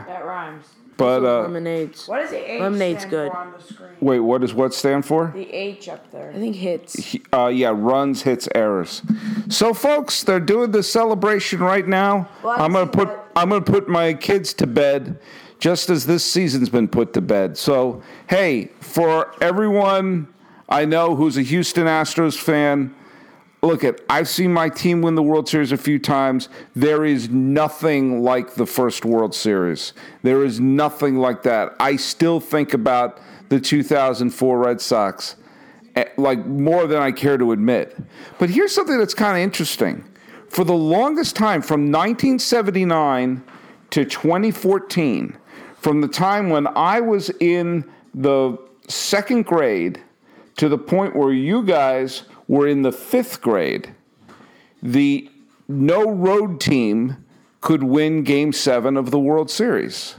That 0.99 1.05
rhymes. 1.05 1.21
But 1.21 1.25
uh, 1.25 1.41
Lemonades. 1.43 2.07
What 2.07 2.21
does 2.21 2.29
the 2.31 2.51
H 2.53 2.61
Lemonade's 2.61 2.99
stand 2.99 3.11
good. 3.11 3.31
for 3.31 3.37
on 3.37 3.53
the 3.53 3.63
screen? 3.63 3.89
wait, 4.01 4.19
what 4.19 4.41
does 4.41 4.53
what 4.53 4.73
stand 4.73 5.05
for? 5.05 5.31
The 5.33 5.51
H 5.51 5.89
up 5.89 6.11
there. 6.11 6.31
I 6.31 6.33
think 6.33 6.55
hits. 6.55 7.15
Uh, 7.33 7.47
yeah, 7.47 7.71
runs, 7.75 8.21
hits, 8.23 8.47
errors. 8.53 9.01
So, 9.47 9.73
folks, 9.73 10.23
they're 10.23 10.39
doing 10.39 10.71
the 10.71 10.83
celebration 10.83 11.59
right 11.59 11.87
now. 11.87 12.29
Well, 12.43 12.59
I 12.59 12.65
I'm 12.65 12.73
gonna 12.73 12.85
see 12.85 12.91
put 12.91 13.07
that- 13.07 13.25
I'm 13.35 13.49
gonna 13.49 13.61
put 13.61 13.87
my 13.87 14.13
kids 14.13 14.53
to 14.55 14.67
bed, 14.67 15.19
just 15.59 15.89
as 15.89 16.05
this 16.05 16.23
season's 16.25 16.69
been 16.69 16.87
put 16.87 17.13
to 17.13 17.21
bed. 17.21 17.57
So, 17.57 18.01
hey, 18.27 18.71
for 18.81 19.33
everyone 19.41 20.27
I 20.71 20.85
know 20.85 21.15
who's 21.15 21.35
a 21.35 21.41
Houston 21.41 21.87
Astros 21.87 22.37
fan, 22.37 22.93
look 23.61 23.83
at 23.83 24.01
I've 24.09 24.27
seen 24.27 24.53
my 24.53 24.69
team 24.69 25.01
win 25.01 25.15
the 25.15 25.23
World 25.23 25.49
Series 25.49 25.71
a 25.71 25.77
few 25.77 25.99
times. 25.99 26.49
There 26.75 27.05
is 27.05 27.29
nothing 27.29 28.21
like 28.21 28.55
the 28.55 28.65
first 28.65 29.05
World 29.05 29.35
Series. 29.35 29.93
There 30.23 30.43
is 30.43 30.59
nothing 30.59 31.17
like 31.17 31.43
that. 31.43 31.75
I 31.79 31.95
still 31.95 32.39
think 32.39 32.73
about 32.73 33.19
the 33.49 33.59
2004 33.59 34.59
Red 34.59 34.79
Sox 34.79 35.35
eh, 35.95 36.05
like 36.17 36.45
more 36.45 36.87
than 36.87 37.01
I 37.01 37.11
care 37.11 37.37
to 37.37 37.51
admit. 37.51 37.97
But 38.37 38.49
here's 38.49 38.73
something 38.73 38.97
that's 38.97 39.13
kind 39.13 39.37
of 39.37 39.43
interesting. 39.43 40.05
For 40.49 40.63
the 40.63 40.73
longest 40.73 41.35
time 41.35 41.61
from 41.61 41.91
1979 41.91 43.43
to 43.91 44.05
2014, 44.05 45.37
from 45.75 46.01
the 46.01 46.07
time 46.07 46.49
when 46.49 46.67
I 46.67 46.99
was 47.01 47.29
in 47.39 47.89
the 48.13 48.57
second 48.87 49.45
grade 49.45 50.01
to 50.57 50.67
the 50.67 50.77
point 50.77 51.15
where 51.15 51.31
you 51.31 51.63
guys 51.63 52.23
were 52.49 52.67
in 52.67 52.81
the 52.81 52.91
fifth 52.91 53.41
grade, 53.41 53.95
the 54.83 55.29
no 55.69 56.09
road 56.09 56.59
team 56.59 57.23
could 57.61 57.83
win 57.83 58.23
game 58.23 58.51
seven 58.51 58.97
of 58.97 59.11
the 59.11 59.19
World 59.19 59.51
Series. 59.51 60.15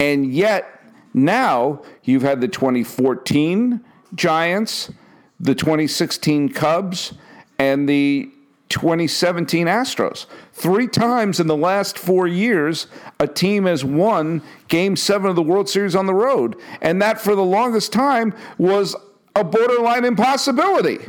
And 0.00 0.32
yet, 0.32 0.80
now 1.12 1.82
you've 2.02 2.22
had 2.22 2.40
the 2.40 2.48
2014 2.48 3.84
Giants, 4.14 4.90
the 5.38 5.54
2016 5.54 6.48
Cubs, 6.48 7.12
and 7.58 7.88
the 7.88 8.30
2017 8.70 9.66
Astros. 9.66 10.26
Three 10.52 10.88
times 10.88 11.40
in 11.40 11.46
the 11.46 11.56
last 11.56 11.98
four 11.98 12.26
years, 12.26 12.86
a 13.20 13.26
team 13.26 13.66
has 13.66 13.84
won 13.84 14.40
game 14.68 14.96
seven 14.96 15.28
of 15.28 15.36
the 15.36 15.42
World 15.42 15.68
Series 15.68 15.94
on 15.94 16.06
the 16.06 16.14
road. 16.14 16.56
And 16.80 17.02
that, 17.02 17.20
for 17.20 17.34
the 17.34 17.44
longest 17.44 17.92
time, 17.92 18.34
was 18.56 18.96
a 19.36 19.44
borderline 19.44 20.06
impossibility. 20.06 21.00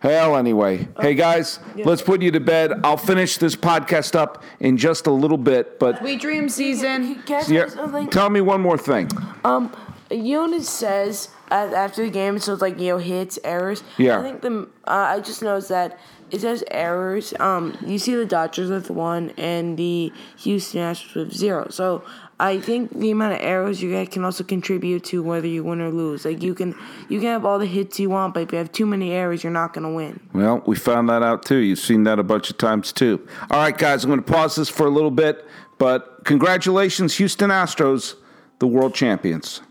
Hell, 0.00 0.36
anyway. 0.36 0.86
Hey, 1.00 1.14
guys, 1.14 1.58
let's 1.76 2.02
put 2.02 2.22
you 2.22 2.30
to 2.30 2.40
bed. 2.40 2.72
I'll 2.84 2.96
finish 2.96 3.36
this 3.38 3.56
podcast 3.56 4.14
up 4.14 4.42
in 4.60 4.76
just 4.76 5.06
a 5.08 5.10
little 5.10 5.38
bit, 5.38 5.78
but 5.80 6.00
We 6.02 6.16
dream 6.16 6.48
season. 6.48 7.16
Can 7.22 7.40
I 7.40 7.42
say 7.42 7.54
yeah, 7.56 8.06
tell 8.10 8.30
me 8.30 8.40
one 8.40 8.60
more 8.60 8.78
thing. 8.78 9.10
Um, 9.44 9.74
you 10.10 10.36
know 10.36 10.42
what 10.42 10.52
it 10.60 10.64
says 10.64 11.30
uh, 11.50 11.54
after 11.74 12.04
the 12.04 12.10
game? 12.10 12.38
So 12.38 12.52
it's 12.52 12.62
like 12.62 12.78
you 12.78 12.88
know 12.92 12.98
hits, 12.98 13.38
errors. 13.42 13.82
Yeah. 13.96 14.20
I 14.20 14.22
think 14.22 14.40
the 14.42 14.68
uh, 14.86 14.90
I 14.90 15.20
just 15.20 15.42
noticed 15.42 15.68
that 15.70 15.98
it 16.30 16.42
says 16.42 16.62
errors. 16.70 17.34
Um, 17.40 17.76
you 17.84 17.98
see 17.98 18.14
the 18.14 18.24
Dodgers 18.24 18.70
with 18.70 18.90
one 18.90 19.30
and 19.36 19.76
the 19.76 20.12
Houston 20.38 20.80
Astros 20.80 21.14
with 21.14 21.32
zero. 21.34 21.68
So 21.70 22.04
I 22.40 22.60
think 22.60 22.96
the 22.96 23.10
amount 23.10 23.34
of 23.34 23.40
arrows 23.40 23.82
you 23.82 23.90
get 23.90 24.12
can 24.12 24.24
also 24.24 24.44
contribute 24.44 25.04
to 25.04 25.22
whether 25.22 25.48
you 25.48 25.64
win 25.64 25.80
or 25.80 25.90
lose. 25.90 26.24
Like 26.24 26.42
you 26.42 26.54
can 26.54 26.74
you 27.08 27.18
can 27.18 27.28
have 27.28 27.44
all 27.44 27.58
the 27.58 27.66
hits 27.66 27.98
you 27.98 28.10
want, 28.10 28.34
but 28.34 28.44
if 28.44 28.52
you 28.52 28.58
have 28.58 28.70
too 28.70 28.86
many 28.86 29.12
errors, 29.12 29.42
you're 29.42 29.52
not 29.52 29.72
gonna 29.72 29.92
win. 29.92 30.20
Well, 30.32 30.62
we 30.66 30.76
found 30.76 31.08
that 31.08 31.22
out 31.22 31.44
too. 31.44 31.56
You've 31.56 31.80
seen 31.80 32.04
that 32.04 32.18
a 32.18 32.22
bunch 32.22 32.50
of 32.50 32.58
times 32.58 32.92
too. 32.92 33.26
All 33.50 33.60
right, 33.60 33.76
guys, 33.76 34.04
I'm 34.04 34.10
going 34.10 34.22
to 34.22 34.32
pause 34.32 34.56
this 34.56 34.68
for 34.68 34.86
a 34.86 34.90
little 34.90 35.10
bit, 35.10 35.44
but 35.78 36.24
congratulations, 36.24 37.16
Houston 37.16 37.50
Astros, 37.50 38.14
the 38.58 38.66
world 38.66 38.94
champions. 38.94 39.62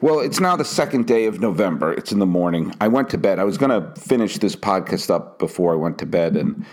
Well, 0.00 0.20
it's 0.20 0.40
now 0.40 0.56
the 0.56 0.64
second 0.64 1.06
day 1.06 1.24
of 1.26 1.40
November. 1.40 1.92
It's 1.92 2.12
in 2.12 2.18
the 2.18 2.26
morning. 2.26 2.74
I 2.80 2.88
went 2.88 3.08
to 3.10 3.18
bed. 3.18 3.38
I 3.38 3.44
was 3.44 3.56
going 3.56 3.70
to 3.70 3.98
finish 4.00 4.38
this 4.38 4.54
podcast 4.54 5.10
up 5.10 5.38
before 5.38 5.72
I 5.72 5.76
went 5.76 5.98
to 5.98 6.06
bed 6.06 6.36
and 6.36 6.66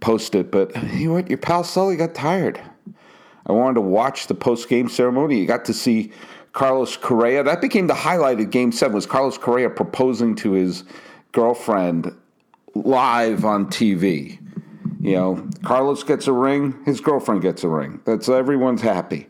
post 0.00 0.34
it, 0.34 0.50
but 0.50 0.74
you 0.92 1.08
know 1.08 1.14
what? 1.14 1.28
Your 1.28 1.38
pal 1.38 1.64
Sully 1.64 1.96
got 1.96 2.14
tired. 2.14 2.60
I 3.46 3.52
wanted 3.52 3.74
to 3.74 3.80
watch 3.80 4.26
the 4.26 4.34
post 4.34 4.68
game 4.68 4.88
ceremony. 4.88 5.38
You 5.38 5.46
got 5.46 5.64
to 5.66 5.74
see 5.74 6.12
Carlos 6.52 6.96
Correa. 6.96 7.42
That 7.42 7.60
became 7.60 7.86
the 7.86 7.94
highlight 7.94 8.40
of 8.40 8.50
Game 8.50 8.72
Seven. 8.72 8.94
Was 8.94 9.06
Carlos 9.06 9.38
Correa 9.38 9.70
proposing 9.70 10.34
to 10.36 10.52
his 10.52 10.84
girlfriend 11.32 12.14
live 12.74 13.44
on 13.44 13.66
TV? 13.66 14.38
You 15.00 15.16
know, 15.16 15.48
Carlos 15.64 16.04
gets 16.04 16.28
a 16.28 16.32
ring, 16.32 16.80
his 16.84 17.00
girlfriend 17.00 17.42
gets 17.42 17.64
a 17.64 17.68
ring. 17.68 18.00
That's 18.04 18.28
everyone's 18.28 18.82
happy. 18.82 19.26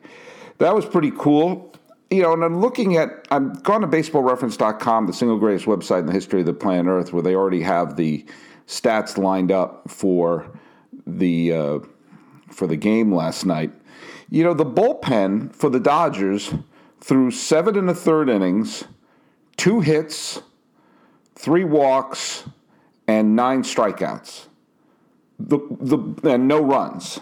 That 0.58 0.74
was 0.74 0.84
pretty 0.84 1.12
cool. 1.12 1.74
You 2.10 2.22
know, 2.22 2.34
and 2.34 2.44
I'm 2.44 2.60
looking 2.60 2.98
at, 2.98 3.26
I'm 3.30 3.54
gone 3.54 3.80
to 3.80 3.86
baseballreference.com, 3.86 5.06
the 5.06 5.14
single 5.14 5.38
greatest 5.38 5.64
website 5.64 6.00
in 6.00 6.06
the 6.06 6.12
history 6.12 6.40
of 6.40 6.46
the 6.46 6.52
planet 6.52 6.86
Earth, 6.88 7.14
where 7.14 7.22
they 7.22 7.34
already 7.34 7.62
have 7.62 7.96
the 7.96 8.26
stats 8.66 9.16
lined 9.16 9.50
up 9.50 9.90
for 9.90 10.46
the 11.06 11.52
uh, 11.52 11.78
for 12.50 12.66
the 12.66 12.76
game 12.76 13.14
last 13.14 13.46
night. 13.46 13.72
You 14.32 14.44
know, 14.44 14.54
the 14.54 14.64
bullpen 14.64 15.54
for 15.54 15.68
the 15.68 15.78
Dodgers 15.78 16.54
threw 17.02 17.30
seven 17.30 17.76
and 17.76 17.90
a 17.90 17.94
third 17.94 18.30
innings, 18.30 18.84
two 19.58 19.80
hits, 19.80 20.40
three 21.34 21.64
walks, 21.64 22.44
and 23.06 23.36
nine 23.36 23.62
strikeouts. 23.62 24.46
The, 25.38 25.58
the, 25.78 26.30
and 26.30 26.48
no 26.48 26.62
runs. 26.62 27.20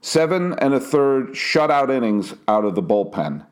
Seven 0.00 0.54
and 0.54 0.74
a 0.74 0.80
third 0.80 1.28
shutout 1.28 1.90
innings 1.90 2.34
out 2.48 2.64
of 2.64 2.74
the 2.74 2.82
bullpen, 2.82 3.46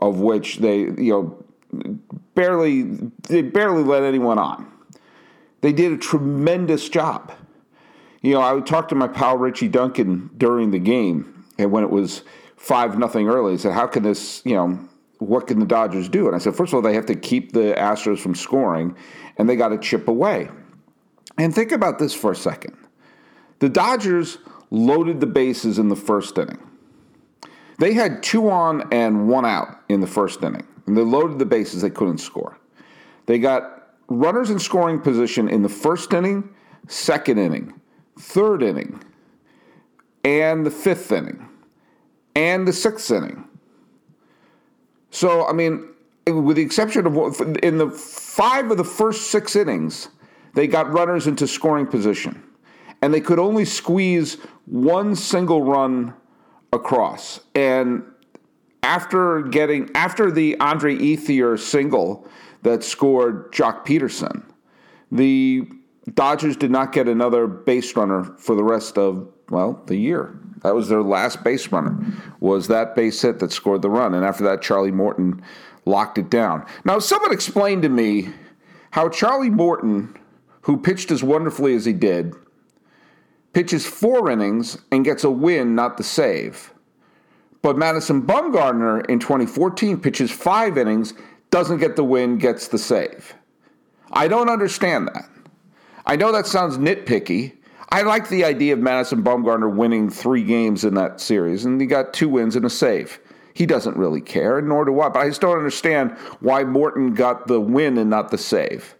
of 0.00 0.18
which 0.18 0.56
they, 0.56 0.78
you 0.80 1.12
know, 1.12 1.94
barely 2.34 2.82
they 3.28 3.42
barely 3.42 3.84
let 3.84 4.02
anyone 4.02 4.40
on. 4.40 4.66
They 5.60 5.72
did 5.72 5.92
a 5.92 5.96
tremendous 5.96 6.88
job. 6.88 7.30
You 8.20 8.34
know, 8.34 8.40
I 8.40 8.52
would 8.52 8.66
talk 8.66 8.88
to 8.88 8.96
my 8.96 9.06
pal 9.06 9.38
Richie 9.38 9.68
Duncan 9.68 10.30
during 10.36 10.72
the 10.72 10.80
game, 10.80 11.44
and 11.56 11.70
when 11.70 11.84
it 11.84 11.90
was 11.90 12.22
five 12.58 12.98
nothing 12.98 13.28
early, 13.28 13.52
he 13.52 13.58
said, 13.58 13.72
"How 13.72 13.86
can 13.86 14.02
this? 14.02 14.42
You 14.44 14.54
know, 14.54 14.78
what 15.18 15.46
can 15.46 15.58
the 15.58 15.66
Dodgers 15.66 16.08
do?" 16.10 16.26
And 16.26 16.36
I 16.36 16.38
said, 16.38 16.54
first 16.54 16.72
of 16.72 16.76
all, 16.76 16.82
they 16.82 16.94
have 16.94 17.06
to 17.06 17.14
keep 17.14 17.52
the 17.52 17.74
Astros 17.78 18.18
from 18.18 18.34
scoring, 18.34 18.94
and 19.38 19.48
they 19.48 19.56
got 19.56 19.68
to 19.70 19.78
chip 19.78 20.08
away." 20.08 20.50
And 21.38 21.54
think 21.54 21.72
about 21.72 21.98
this 21.98 22.12
for 22.12 22.32
a 22.32 22.36
second: 22.36 22.76
the 23.60 23.68
Dodgers 23.68 24.38
loaded 24.70 25.20
the 25.20 25.26
bases 25.26 25.78
in 25.78 25.88
the 25.88 25.96
first 25.96 26.36
inning. 26.36 26.58
They 27.78 27.94
had 27.94 28.22
two 28.22 28.50
on 28.50 28.88
and 28.92 29.28
one 29.28 29.46
out 29.46 29.80
in 29.88 30.00
the 30.00 30.06
first 30.06 30.42
inning, 30.42 30.66
and 30.86 30.96
they 30.96 31.02
loaded 31.02 31.38
the 31.38 31.46
bases. 31.46 31.82
They 31.82 31.90
couldn't 31.90 32.18
score. 32.18 32.58
They 33.26 33.38
got 33.38 33.94
runners 34.08 34.50
in 34.50 34.58
scoring 34.58 35.00
position 35.00 35.48
in 35.48 35.62
the 35.62 35.68
first 35.68 36.12
inning, 36.12 36.48
second 36.88 37.38
inning, 37.38 37.80
third 38.18 38.62
inning, 38.62 39.00
and 40.24 40.66
the 40.66 40.70
fifth 40.70 41.12
inning, 41.12 41.47
and 42.38 42.68
the 42.68 42.72
sixth 42.72 43.10
inning. 43.10 43.44
So, 45.10 45.44
I 45.44 45.52
mean, 45.52 45.88
with 46.26 46.56
the 46.56 46.62
exception 46.62 47.04
of 47.04 47.40
in 47.64 47.78
the 47.78 47.90
five 47.90 48.70
of 48.70 48.76
the 48.76 48.84
first 48.84 49.32
six 49.32 49.56
innings, 49.56 50.08
they 50.54 50.68
got 50.68 50.92
runners 50.92 51.26
into 51.26 51.48
scoring 51.48 51.86
position, 51.86 52.40
and 53.02 53.12
they 53.12 53.20
could 53.20 53.40
only 53.40 53.64
squeeze 53.64 54.36
one 54.66 55.16
single 55.16 55.62
run 55.62 56.14
across. 56.72 57.40
And 57.56 58.04
after 58.84 59.42
getting 59.42 59.90
after 59.96 60.30
the 60.30 60.60
Andre 60.60 60.96
Ethier 60.96 61.58
single 61.58 62.24
that 62.62 62.84
scored 62.84 63.52
Joc 63.52 63.84
Pederson, 63.84 64.44
the 65.10 65.68
Dodgers 66.14 66.56
did 66.56 66.70
not 66.70 66.92
get 66.92 67.08
another 67.08 67.48
base 67.48 67.96
runner 67.96 68.22
for 68.38 68.54
the 68.54 68.62
rest 68.62 68.96
of 68.96 69.28
well 69.50 69.82
the 69.86 69.96
year. 69.96 70.38
That 70.62 70.74
was 70.74 70.88
their 70.88 71.02
last 71.02 71.44
base 71.44 71.70
runner. 71.70 71.96
Was 72.40 72.68
that 72.68 72.94
base 72.94 73.22
hit 73.22 73.38
that 73.38 73.52
scored 73.52 73.82
the 73.82 73.90
run, 73.90 74.14
and 74.14 74.24
after 74.24 74.44
that, 74.44 74.62
Charlie 74.62 74.90
Morton 74.90 75.42
locked 75.84 76.18
it 76.18 76.30
down. 76.30 76.66
Now, 76.84 76.98
someone 76.98 77.32
explained 77.32 77.82
to 77.82 77.88
me 77.88 78.30
how 78.90 79.08
Charlie 79.08 79.50
Morton, 79.50 80.16
who 80.62 80.76
pitched 80.76 81.10
as 81.10 81.22
wonderfully 81.22 81.74
as 81.74 81.84
he 81.84 81.92
did, 81.92 82.34
pitches 83.52 83.86
four 83.86 84.30
innings 84.30 84.78
and 84.90 85.04
gets 85.04 85.24
a 85.24 85.30
win, 85.30 85.74
not 85.74 85.96
the 85.96 86.04
save. 86.04 86.72
But 87.62 87.76
Madison 87.76 88.22
Bumgarner 88.22 89.04
in 89.08 89.18
2014 89.18 90.00
pitches 90.00 90.30
five 90.30 90.78
innings, 90.78 91.14
doesn't 91.50 91.78
get 91.78 91.96
the 91.96 92.04
win, 92.04 92.38
gets 92.38 92.68
the 92.68 92.78
save. 92.78 93.34
I 94.12 94.28
don't 94.28 94.48
understand 94.48 95.08
that. 95.08 95.28
I 96.06 96.16
know 96.16 96.32
that 96.32 96.46
sounds 96.46 96.78
nitpicky. 96.78 97.57
I 97.90 98.02
like 98.02 98.28
the 98.28 98.44
idea 98.44 98.74
of 98.74 98.80
Madison 98.80 99.22
Bumgarner 99.22 99.74
winning 99.74 100.10
three 100.10 100.42
games 100.42 100.84
in 100.84 100.94
that 100.94 101.20
series, 101.20 101.64
and 101.64 101.80
he 101.80 101.86
got 101.86 102.12
two 102.12 102.28
wins 102.28 102.54
and 102.54 102.64
a 102.64 102.70
save. 102.70 103.18
He 103.54 103.66
doesn't 103.66 103.96
really 103.96 104.20
care, 104.20 104.60
nor 104.60 104.84
do 104.84 105.00
I. 105.00 105.08
But 105.08 105.20
I 105.20 105.28
just 105.28 105.40
don't 105.40 105.56
understand 105.56 106.12
why 106.40 106.64
Morton 106.64 107.14
got 107.14 107.46
the 107.46 107.60
win 107.60 107.96
and 107.98 108.10
not 108.10 108.30
the 108.30 108.38
save, 108.38 108.94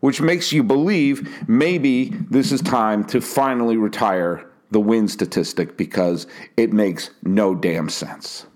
which 0.00 0.20
makes 0.20 0.52
you 0.52 0.62
believe 0.62 1.48
maybe 1.48 2.10
this 2.28 2.52
is 2.52 2.60
time 2.60 3.04
to 3.04 3.20
finally 3.20 3.76
retire 3.76 4.50
the 4.72 4.80
win 4.80 5.06
statistic 5.06 5.76
because 5.76 6.26
it 6.56 6.72
makes 6.72 7.10
no 7.22 7.54
damn 7.54 7.88
sense. 7.88 8.46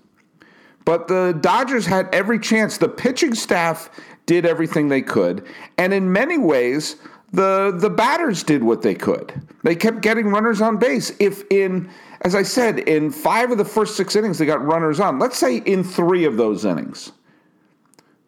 But 0.83 1.07
the 1.07 1.37
Dodgers 1.39 1.85
had 1.85 2.13
every 2.13 2.39
chance. 2.39 2.77
The 2.77 2.89
pitching 2.89 3.33
staff 3.33 3.89
did 4.25 4.45
everything 4.45 4.89
they 4.89 5.01
could. 5.01 5.45
And 5.77 5.93
in 5.93 6.11
many 6.11 6.37
ways, 6.37 6.97
the 7.31 7.73
the 7.77 7.89
batters 7.89 8.43
did 8.43 8.63
what 8.63 8.81
they 8.81 8.95
could. 8.95 9.33
They 9.63 9.75
kept 9.75 10.01
getting 10.01 10.27
runners 10.27 10.61
on 10.61 10.77
base. 10.77 11.11
If 11.19 11.43
in 11.49 11.89
as 12.21 12.35
I 12.35 12.43
said, 12.43 12.79
in 12.79 13.09
five 13.09 13.51
of 13.51 13.57
the 13.57 13.65
first 13.65 13.95
six 13.95 14.15
innings 14.15 14.37
they 14.37 14.45
got 14.45 14.63
runners 14.63 14.99
on. 14.99 15.19
Let's 15.19 15.37
say 15.37 15.57
in 15.57 15.83
three 15.83 16.25
of 16.25 16.37
those 16.37 16.65
innings, 16.65 17.11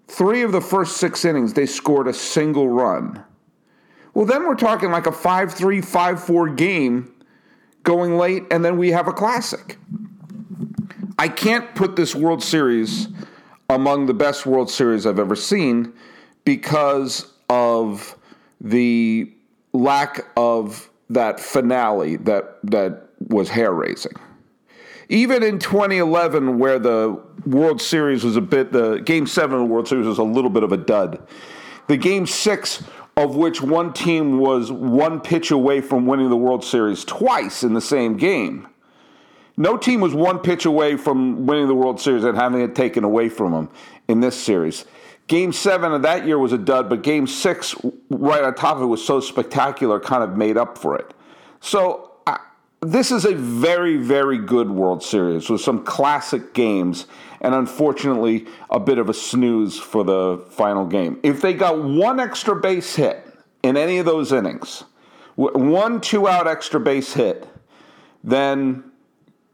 three 0.07 0.41
of 0.41 0.51
the 0.51 0.61
first 0.61 0.97
six 0.97 1.25
innings 1.25 1.53
they 1.53 1.65
scored 1.65 2.07
a 2.07 2.13
single 2.13 2.69
run. 2.69 3.23
Well, 4.13 4.25
then 4.25 4.47
we're 4.47 4.55
talking 4.55 4.91
like 4.91 5.07
a 5.07 5.11
5 5.11 5.53
3, 5.53 5.81
5 5.81 6.23
4 6.23 6.49
game 6.49 7.13
going 7.83 8.17
late, 8.17 8.43
and 8.51 8.63
then 8.63 8.77
we 8.77 8.91
have 8.91 9.07
a 9.07 9.13
classic. 9.13 9.77
I 11.17 11.27
can't 11.27 11.73
put 11.75 11.95
this 11.95 12.15
World 12.15 12.43
Series 12.43 13.07
among 13.69 14.05
the 14.05 14.13
best 14.13 14.45
World 14.45 14.69
Series 14.69 15.05
I've 15.05 15.19
ever 15.19 15.35
seen 15.35 15.93
because 16.45 17.31
of 17.49 18.17
the 18.63 19.31
lack 19.73 20.25
of 20.37 20.89
that 21.09 21.39
finale 21.39 22.15
that 22.15 22.59
that 22.63 23.09
was 23.27 23.49
hair 23.49 23.71
raising. 23.71 24.13
Even 25.09 25.43
in 25.43 25.59
2011, 25.59 26.57
where 26.57 26.79
the 26.79 27.21
World 27.45 27.81
Series 27.81 28.23
was 28.23 28.37
a 28.37 28.41
bit, 28.41 28.71
the 28.71 28.99
Game 28.99 29.27
Seven 29.27 29.59
of 29.59 29.67
the 29.67 29.73
World 29.73 29.87
Series 29.87 30.07
was 30.07 30.17
a 30.17 30.23
little 30.23 30.49
bit 30.49 30.63
of 30.63 30.71
a 30.71 30.77
dud. 30.77 31.21
The 31.87 31.97
Game 31.97 32.25
Six, 32.25 32.83
of 33.17 33.35
which 33.35 33.61
one 33.61 33.93
team 33.93 34.39
was 34.39 34.71
one 34.71 35.19
pitch 35.19 35.51
away 35.51 35.81
from 35.81 36.05
winning 36.07 36.29
the 36.29 36.37
World 36.37 36.63
Series 36.63 37.03
twice 37.03 37.63
in 37.63 37.73
the 37.73 37.81
same 37.81 38.17
game. 38.17 38.67
No 39.55 39.77
team 39.77 40.01
was 40.01 40.15
one 40.15 40.39
pitch 40.39 40.65
away 40.65 40.95
from 40.95 41.45
winning 41.45 41.67
the 41.67 41.75
World 41.75 41.99
Series 41.99 42.23
and 42.23 42.35
having 42.35 42.61
it 42.61 42.73
taken 42.73 43.03
away 43.03 43.29
from 43.29 43.51
them 43.51 43.69
in 44.07 44.21
this 44.21 44.35
series. 44.35 44.85
Game 45.27 45.53
seven 45.53 45.93
of 45.93 46.01
that 46.01 46.25
year 46.25 46.37
was 46.37 46.51
a 46.51 46.57
dud, 46.57 46.89
but 46.89 47.01
game 47.01 47.27
six, 47.27 47.75
right 48.09 48.43
on 48.43 48.53
top 48.55 48.77
of 48.77 48.83
it, 48.83 48.87
was 48.87 49.03
so 49.03 49.19
spectacular, 49.19 49.99
kind 49.99 50.23
of 50.23 50.35
made 50.35 50.57
up 50.57 50.77
for 50.77 50.97
it. 50.97 51.13
So, 51.61 52.11
this 52.81 53.11
is 53.11 53.25
a 53.25 53.33
very, 53.33 53.97
very 53.97 54.37
good 54.37 54.69
World 54.69 55.01
Series 55.01 55.49
with 55.49 55.61
some 55.61 55.83
classic 55.83 56.53
games, 56.53 57.07
and 57.39 57.55
unfortunately, 57.55 58.45
a 58.69 58.79
bit 58.79 58.97
of 58.97 59.09
a 59.09 59.13
snooze 59.13 59.79
for 59.79 60.03
the 60.03 60.45
final 60.49 60.85
game. 60.85 61.19
If 61.23 61.41
they 61.41 61.53
got 61.53 61.81
one 61.81 62.19
extra 62.19 62.55
base 62.55 62.95
hit 62.95 63.25
in 63.63 63.77
any 63.77 63.97
of 63.97 64.05
those 64.05 64.31
innings, 64.31 64.83
one 65.35 66.01
two 66.01 66.27
out 66.27 66.47
extra 66.47 66.79
base 66.79 67.13
hit, 67.13 67.47
then 68.23 68.83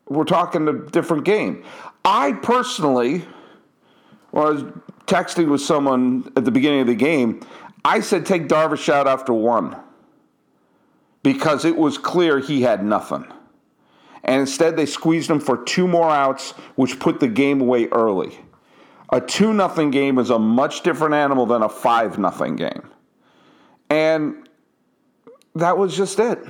we're 0.07 0.23
talking 0.23 0.67
a 0.67 0.73
different 0.73 1.23
game. 1.23 1.63
I 2.03 2.33
personally 2.33 3.25
was 4.31 4.63
texting 5.09 5.49
with 5.49 5.61
someone 5.61 6.31
at 6.37 6.45
the 6.45 6.51
beginning 6.51 6.81
of 6.81 6.87
the 6.87 6.95
game. 6.95 7.41
I 7.83 7.99
said 7.99 8.25
take 8.25 8.47
Darvish 8.47 8.89
out 8.89 9.07
after 9.07 9.33
one 9.33 9.75
because 11.23 11.65
it 11.65 11.75
was 11.75 11.97
clear 11.97 12.39
he 12.39 12.61
had 12.61 12.85
nothing. 12.85 13.25
And 14.23 14.41
instead, 14.41 14.77
they 14.77 14.85
squeezed 14.85 15.29
him 15.29 15.39
for 15.39 15.63
two 15.63 15.87
more 15.87 16.09
outs, 16.09 16.51
which 16.75 16.99
put 16.99 17.19
the 17.19 17.27
game 17.27 17.61
away 17.61 17.87
early. 17.87 18.37
A 19.11 19.19
2 19.19 19.53
nothing 19.53 19.89
game 19.89 20.19
is 20.19 20.29
a 20.29 20.37
much 20.37 20.81
different 20.83 21.15
animal 21.15 21.45
than 21.45 21.63
a 21.63 21.69
5 21.69 22.19
nothing 22.19 22.55
game. 22.55 22.83
And 23.89 24.47
that 25.55 25.77
was 25.77 25.97
just 25.97 26.19
it. 26.19 26.45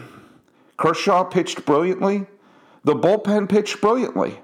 Kershaw 0.78 1.24
pitched 1.24 1.66
brilliantly. 1.66 2.26
The 2.84 2.96
bullpen 2.96 3.48
pitched 3.48 3.80
brilliantly. 3.80 4.40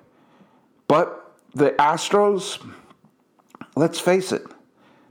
But 0.87 1.33
the 1.53 1.71
Astros, 1.71 2.65
let's 3.75 3.99
face 3.99 4.31
it, 4.31 4.43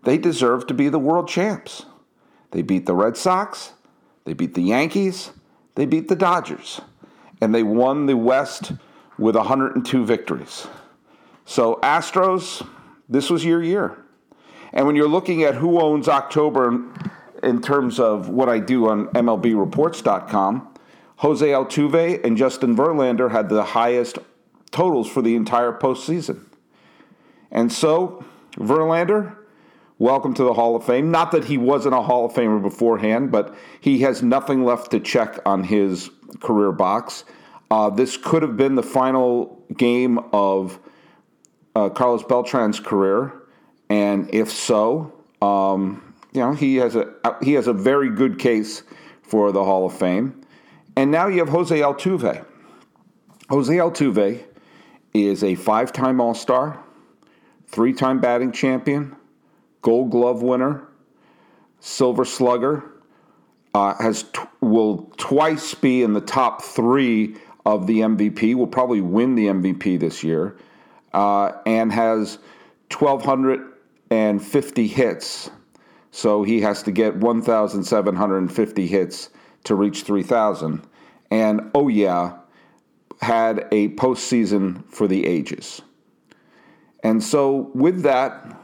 they 0.05 0.19
deserve 0.19 0.67
to 0.67 0.75
be 0.75 0.89
the 0.89 0.99
world 0.99 1.29
champs. 1.29 1.87
They 2.51 2.63
beat 2.63 2.87
the 2.87 2.95
Red 2.95 3.17
Sox, 3.17 3.73
they 4.25 4.33
beat 4.33 4.55
the 4.55 4.63
Yankees, 4.63 5.33
they 5.75 5.87
beat 5.87 6.09
the 6.09 6.17
Dodgers, 6.17 6.81
and 7.41 7.55
they 7.55 7.63
won 7.63 8.07
the 8.07 8.17
West 8.17 8.73
with 9.19 9.35
102 9.35 10.05
victories. 10.05 10.67
So, 11.45 11.79
Astros, 11.83 12.67
this 13.09 13.29
was 13.29 13.45
your 13.45 13.63
year. 13.63 13.99
And 14.73 14.87
when 14.87 14.97
you're 14.97 15.09
looking 15.09 15.43
at 15.43 15.55
who 15.57 15.81
owns 15.81 16.09
October 16.09 16.83
in 17.43 17.61
terms 17.61 18.01
of 18.01 18.29
what 18.29 18.49
I 18.49 18.59
do 18.59 18.89
on 18.89 19.07
MLBReports.com, 19.09 20.75
Jose 21.17 21.47
Altuve 21.47 22.25
and 22.25 22.37
Justin 22.37 22.77
Verlander 22.77 23.31
had 23.31 23.49
the 23.49 23.63
highest 23.63 24.19
totals 24.71 25.09
for 25.09 25.23
the 25.23 25.37
entire 25.37 25.73
postseason. 25.73 26.45
And 27.51 27.73
so, 27.73 28.25
Verlander, 28.57 29.37
welcome 29.99 30.33
to 30.35 30.45
the 30.45 30.55
Hall 30.55 30.77
of 30.77 30.85
Fame. 30.85 31.11
Not 31.11 31.33
that 31.33 31.45
he 31.45 31.59
wasn't 31.59 31.95
a 31.95 32.01
Hall 32.03 32.27
of 32.27 32.33
Famer 32.33 32.63
beforehand, 32.63 33.33
but 33.33 33.55
he 33.81 33.99
has 34.01 34.23
nothing 34.23 34.65
left 34.65 34.93
to 34.93 35.01
check 35.01 35.41
on 35.45 35.65
his 35.65 36.11
career 36.41 36.71
box. 36.71 37.25
Uh, 37.71 37.91
this 37.91 38.17
could 38.17 38.43
have 38.43 38.57
been 38.57 38.77
the 38.77 38.83
final 38.83 39.65
game 39.77 40.19
of 40.33 40.79
uh, 41.75 41.89
Carlos 41.89 42.23
Beltran's 42.23 42.79
career, 42.79 43.43
and 43.91 44.33
if 44.33 44.53
so, 44.53 45.13
um, 45.43 46.15
you 46.33 46.41
know 46.41 46.53
he 46.53 46.77
has 46.77 46.95
a 46.95 47.13
he 47.43 47.55
has 47.55 47.67
a 47.67 47.73
very 47.73 48.11
good 48.11 48.39
case 48.39 48.85
for 49.23 49.51
the 49.51 49.65
Hall 49.65 49.87
of 49.87 49.93
Fame. 49.93 50.41
And 50.97 51.11
now 51.11 51.27
you 51.27 51.41
have 51.41 51.49
Jose 51.49 51.77
Altuve. 51.77 52.45
Jose 53.51 53.75
Altuve 53.75 54.45
is 55.13 55.43
a 55.43 55.57
five-time 55.57 56.21
All-Star, 57.65 57.75
three-time 57.75 58.21
batting 58.21 58.53
champion, 58.53 59.17
Gold 59.83 60.11
Glove 60.11 60.43
winner, 60.43 60.89
Silver 61.81 62.25
Slugger. 62.25 62.91
Uh, 63.75 63.95
has 64.01 64.23
t- 64.23 64.41
will 64.61 65.13
twice 65.17 65.75
be 65.75 66.03
in 66.05 66.13
the 66.13 66.21
top 66.21 66.63
three 66.63 67.35
of 67.67 67.89
the 67.89 68.01
MVP. 68.01 68.55
Will 68.55 68.69
probably 68.69 69.01
win 69.01 69.35
the 69.35 69.47
MVP 69.47 69.99
this 69.99 70.23
year, 70.23 70.57
uh, 71.13 71.51
and 71.67 71.93
has 71.93 72.39
1,250 72.97 74.87
hits. 74.87 75.51
So 76.13 76.45
he 76.45 76.61
has 76.61 76.85
to 76.85 76.93
get 76.93 77.17
1,750 77.17 78.87
hits 78.87 79.31
to 79.65 79.75
reach 79.75 80.03
3,000. 80.03 80.87
And 81.33 81.73
oh, 81.75 81.89
yeah, 81.89 82.37
had 83.21 83.67
a 83.73 83.89
postseason 83.97 84.85
for 84.89 85.09
the 85.09 85.27
ages. 85.27 85.83
And 87.05 87.23
so 87.23 87.71
with 87.75 88.03
that, 88.03 88.59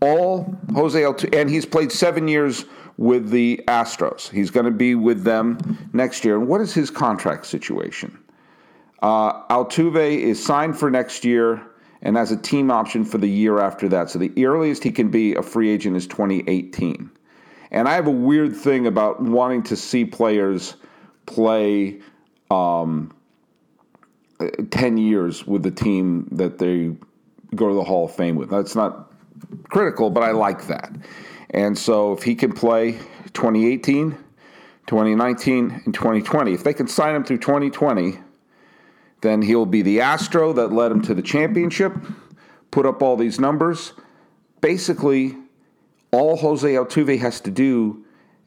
all 0.00 0.56
Jose 0.74 1.00
Altuve, 1.00 1.38
and 1.38 1.48
he's 1.50 1.66
played 1.66 1.92
seven 1.92 2.26
years 2.26 2.64
with 2.96 3.30
the 3.30 3.62
Astros. 3.68 4.28
He's 4.28 4.50
going 4.50 4.66
to 4.66 4.72
be 4.72 4.94
with 4.94 5.22
them 5.22 5.58
next 5.92 6.24
year. 6.24 6.36
And 6.36 6.48
what 6.48 6.60
is 6.60 6.74
his 6.74 6.90
contract 6.90 7.46
situation? 7.46 8.18
Uh, 9.02 9.46
Altuve 9.48 10.18
is 10.18 10.44
signed 10.44 10.76
for 10.78 10.90
next 10.90 11.24
year 11.24 11.62
and 12.02 12.16
has 12.16 12.32
a 12.32 12.36
team 12.36 12.70
option 12.70 13.04
for 13.04 13.18
the 13.18 13.28
year 13.28 13.60
after 13.60 13.88
that. 13.88 14.10
So 14.10 14.18
the 14.18 14.32
earliest 14.44 14.82
he 14.82 14.90
can 14.90 15.10
be 15.10 15.34
a 15.34 15.42
free 15.42 15.70
agent 15.70 15.96
is 15.96 16.06
2018. 16.06 17.10
And 17.70 17.88
I 17.88 17.94
have 17.94 18.06
a 18.06 18.12
weird 18.12 18.56
thing 18.56 18.86
about 18.86 19.20
wanting 19.20 19.62
to 19.64 19.76
see 19.76 20.04
players 20.04 20.76
play 21.26 22.00
um, 22.50 23.14
10 24.70 24.96
years 24.96 25.46
with 25.46 25.62
the 25.62 25.70
team 25.70 26.28
that 26.32 26.58
they 26.58 26.96
go 27.54 27.68
to 27.68 27.74
the 27.74 27.84
Hall 27.84 28.06
of 28.06 28.14
Fame 28.14 28.36
with. 28.36 28.50
That's 28.50 28.74
not 28.74 29.12
critical, 29.68 30.10
but 30.10 30.22
I 30.22 30.32
like 30.32 30.66
that. 30.66 30.92
And 31.50 31.76
so 31.76 32.12
if 32.12 32.22
he 32.22 32.34
can 32.34 32.52
play 32.52 32.92
2018, 33.32 34.12
2019, 34.86 35.82
and 35.84 35.94
2020, 35.94 36.52
if 36.52 36.64
they 36.64 36.74
can 36.74 36.86
sign 36.86 37.14
him 37.14 37.24
through 37.24 37.38
2020, 37.38 38.18
then 39.20 39.42
he'll 39.42 39.66
be 39.66 39.82
the 39.82 40.00
Astro 40.00 40.52
that 40.52 40.72
led 40.72 40.92
him 40.92 41.02
to 41.02 41.14
the 41.14 41.22
championship, 41.22 41.94
put 42.70 42.86
up 42.86 43.02
all 43.02 43.16
these 43.16 43.40
numbers. 43.40 43.92
Basically, 44.60 45.36
all 46.10 46.36
Jose 46.36 46.68
Altuve 46.68 47.18
has 47.18 47.40
to 47.40 47.50
do 47.50 48.04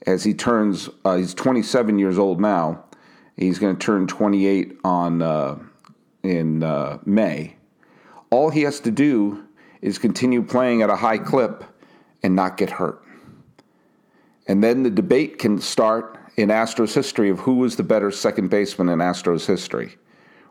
as 0.07 0.23
he 0.23 0.33
turns, 0.33 0.89
uh, 1.05 1.17
he's 1.17 1.33
27 1.33 1.99
years 1.99 2.17
old 2.17 2.39
now. 2.39 2.85
He's 3.37 3.59
going 3.59 3.75
to 3.75 3.85
turn 3.85 4.07
28 4.07 4.77
on 4.83 5.21
uh, 5.21 5.59
in 6.23 6.63
uh, 6.63 6.99
May. 7.05 7.55
All 8.31 8.49
he 8.49 8.61
has 8.61 8.79
to 8.81 8.91
do 8.91 9.43
is 9.81 9.97
continue 9.97 10.41
playing 10.41 10.81
at 10.81 10.89
a 10.89 10.95
high 10.95 11.17
clip 11.17 11.63
and 12.23 12.35
not 12.35 12.57
get 12.57 12.69
hurt. 12.69 13.03
And 14.47 14.63
then 14.63 14.83
the 14.83 14.89
debate 14.89 15.37
can 15.37 15.59
start 15.59 16.17
in 16.37 16.49
Astros 16.49 16.93
history 16.93 17.29
of 17.29 17.39
who 17.39 17.55
was 17.55 17.75
the 17.75 17.83
better 17.83 18.09
second 18.09 18.49
baseman 18.49 18.89
in 18.89 18.99
Astros 18.99 19.45
history. 19.45 19.97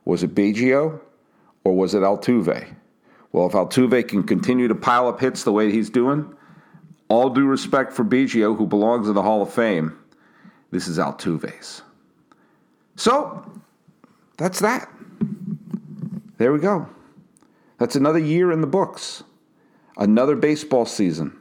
Was 0.04 0.22
it 0.22 0.34
Biggio 0.34 1.00
or 1.64 1.76
was 1.76 1.94
it 1.94 2.02
Altuve? 2.02 2.74
Well, 3.32 3.46
if 3.46 3.52
Altuve 3.52 4.06
can 4.08 4.24
continue 4.24 4.68
to 4.68 4.74
pile 4.74 5.08
up 5.08 5.20
hits 5.20 5.44
the 5.44 5.52
way 5.52 5.70
he's 5.70 5.90
doing, 5.90 6.34
all 7.08 7.30
due 7.30 7.46
respect 7.46 7.92
for 7.92 8.04
Biggio, 8.04 8.56
who 8.56 8.66
belongs 8.66 9.08
in 9.08 9.14
the 9.14 9.22
Hall 9.22 9.42
of 9.42 9.52
Fame, 9.52 9.98
this 10.70 10.86
is 10.86 10.98
Altuve's. 10.98 11.82
So, 12.96 13.44
that's 14.36 14.60
that. 14.60 14.88
There 16.38 16.52
we 16.52 16.58
go. 16.58 16.88
That's 17.80 17.96
another 17.96 18.18
year 18.18 18.52
in 18.52 18.60
the 18.60 18.66
books, 18.66 19.24
another 19.96 20.36
baseball 20.36 20.84
season. 20.84 21.40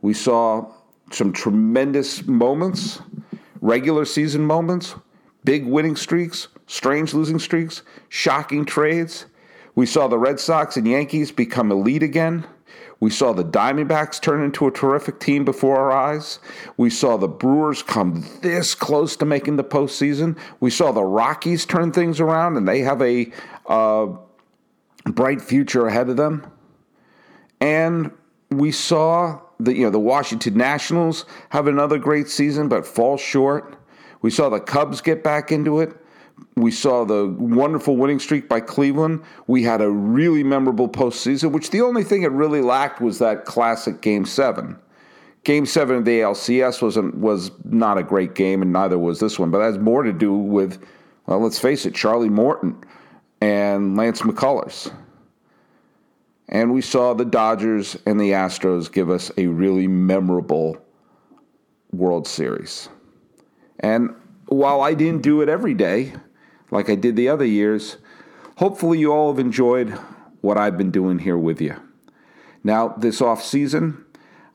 We 0.00 0.14
saw 0.14 0.72
some 1.12 1.34
tremendous 1.34 2.26
moments, 2.26 3.02
regular 3.60 4.06
season 4.06 4.40
moments, 4.46 4.94
big 5.44 5.66
winning 5.66 5.96
streaks, 5.96 6.48
strange 6.66 7.12
losing 7.12 7.38
streaks, 7.38 7.82
shocking 8.08 8.64
trades. 8.64 9.26
We 9.74 9.84
saw 9.84 10.08
the 10.08 10.18
Red 10.18 10.40
Sox 10.40 10.78
and 10.78 10.88
Yankees 10.88 11.30
become 11.30 11.70
elite 11.70 12.02
again. 12.02 12.46
We 12.98 13.10
saw 13.10 13.34
the 13.34 13.44
Diamondbacks 13.44 14.18
turn 14.18 14.42
into 14.42 14.66
a 14.66 14.70
terrific 14.70 15.20
team 15.20 15.44
before 15.44 15.76
our 15.76 15.92
eyes. 15.92 16.38
We 16.78 16.88
saw 16.88 17.18
the 17.18 17.28
Brewers 17.28 17.82
come 17.82 18.24
this 18.40 18.74
close 18.74 19.14
to 19.16 19.26
making 19.26 19.56
the 19.56 19.64
postseason. 19.64 20.38
We 20.60 20.70
saw 20.70 20.90
the 20.90 21.04
Rockies 21.04 21.66
turn 21.66 21.92
things 21.92 22.18
around, 22.18 22.56
and 22.56 22.66
they 22.66 22.80
have 22.80 23.02
a 23.02 23.30
uh, 23.66 24.06
bright 25.04 25.40
future 25.40 25.86
ahead 25.86 26.08
of 26.08 26.16
them. 26.16 26.50
And 27.60 28.10
we 28.50 28.72
saw 28.72 29.40
the 29.58 29.74
you 29.74 29.84
know 29.84 29.90
the 29.90 29.98
Washington 30.00 30.56
Nationals 30.56 31.24
have 31.50 31.66
another 31.66 31.98
great 31.98 32.28
season, 32.28 32.68
but 32.68 32.86
fall 32.86 33.16
short. 33.16 33.76
We 34.22 34.30
saw 34.30 34.48
the 34.48 34.60
Cubs 34.60 35.00
get 35.00 35.22
back 35.22 35.52
into 35.52 35.80
it. 35.80 35.96
We 36.56 36.70
saw 36.70 37.04
the 37.04 37.26
wonderful 37.38 37.96
winning 37.96 38.18
streak 38.18 38.48
by 38.48 38.60
Cleveland. 38.60 39.22
We 39.46 39.62
had 39.62 39.80
a 39.80 39.90
really 39.90 40.42
memorable 40.42 40.88
postseason, 40.88 41.52
which 41.52 41.70
the 41.70 41.82
only 41.82 42.02
thing 42.02 42.22
it 42.22 42.32
really 42.32 42.62
lacked 42.62 43.00
was 43.00 43.18
that 43.18 43.44
classic 43.44 44.00
Game 44.00 44.24
Seven. 44.24 44.78
Game 45.44 45.64
Seven 45.64 45.96
of 45.96 46.04
the 46.04 46.20
ALCS 46.20 46.82
wasn't 46.82 47.14
was 47.16 47.50
not 47.64 47.98
a 47.98 48.02
great 48.02 48.34
game, 48.34 48.62
and 48.62 48.72
neither 48.72 48.98
was 48.98 49.20
this 49.20 49.38
one. 49.38 49.50
But 49.50 49.58
that 49.58 49.64
has 49.66 49.78
more 49.78 50.02
to 50.02 50.12
do 50.12 50.34
with, 50.34 50.82
well, 51.26 51.40
let's 51.40 51.58
face 51.58 51.86
it, 51.86 51.94
Charlie 51.94 52.28
Morton 52.28 52.82
and 53.40 53.96
Lance 53.96 54.22
McCullers. 54.22 54.92
And 56.48 56.72
we 56.72 56.82
saw 56.82 57.14
the 57.14 57.24
Dodgers 57.24 57.96
and 58.06 58.20
the 58.20 58.32
Astros 58.32 58.92
give 58.92 59.08
us 59.08 59.30
a 59.36 59.46
really 59.46 59.86
memorable 59.86 60.76
World 61.92 62.26
Series. 62.26 62.88
And 63.78 64.14
while 64.46 64.80
I 64.80 64.94
didn't 64.94 65.22
do 65.22 65.42
it 65.42 65.48
every 65.48 65.74
day, 65.74 66.12
like 66.70 66.90
I 66.90 66.96
did 66.96 67.16
the 67.16 67.28
other 67.28 67.44
years, 67.44 67.96
hopefully 68.56 68.98
you 68.98 69.12
all 69.12 69.32
have 69.32 69.38
enjoyed 69.38 69.90
what 70.40 70.58
I've 70.58 70.76
been 70.76 70.90
doing 70.90 71.20
here 71.20 71.38
with 71.38 71.60
you. 71.60 71.76
Now, 72.62 72.88
this 72.88 73.20
off 73.20 73.42
season, 73.42 74.04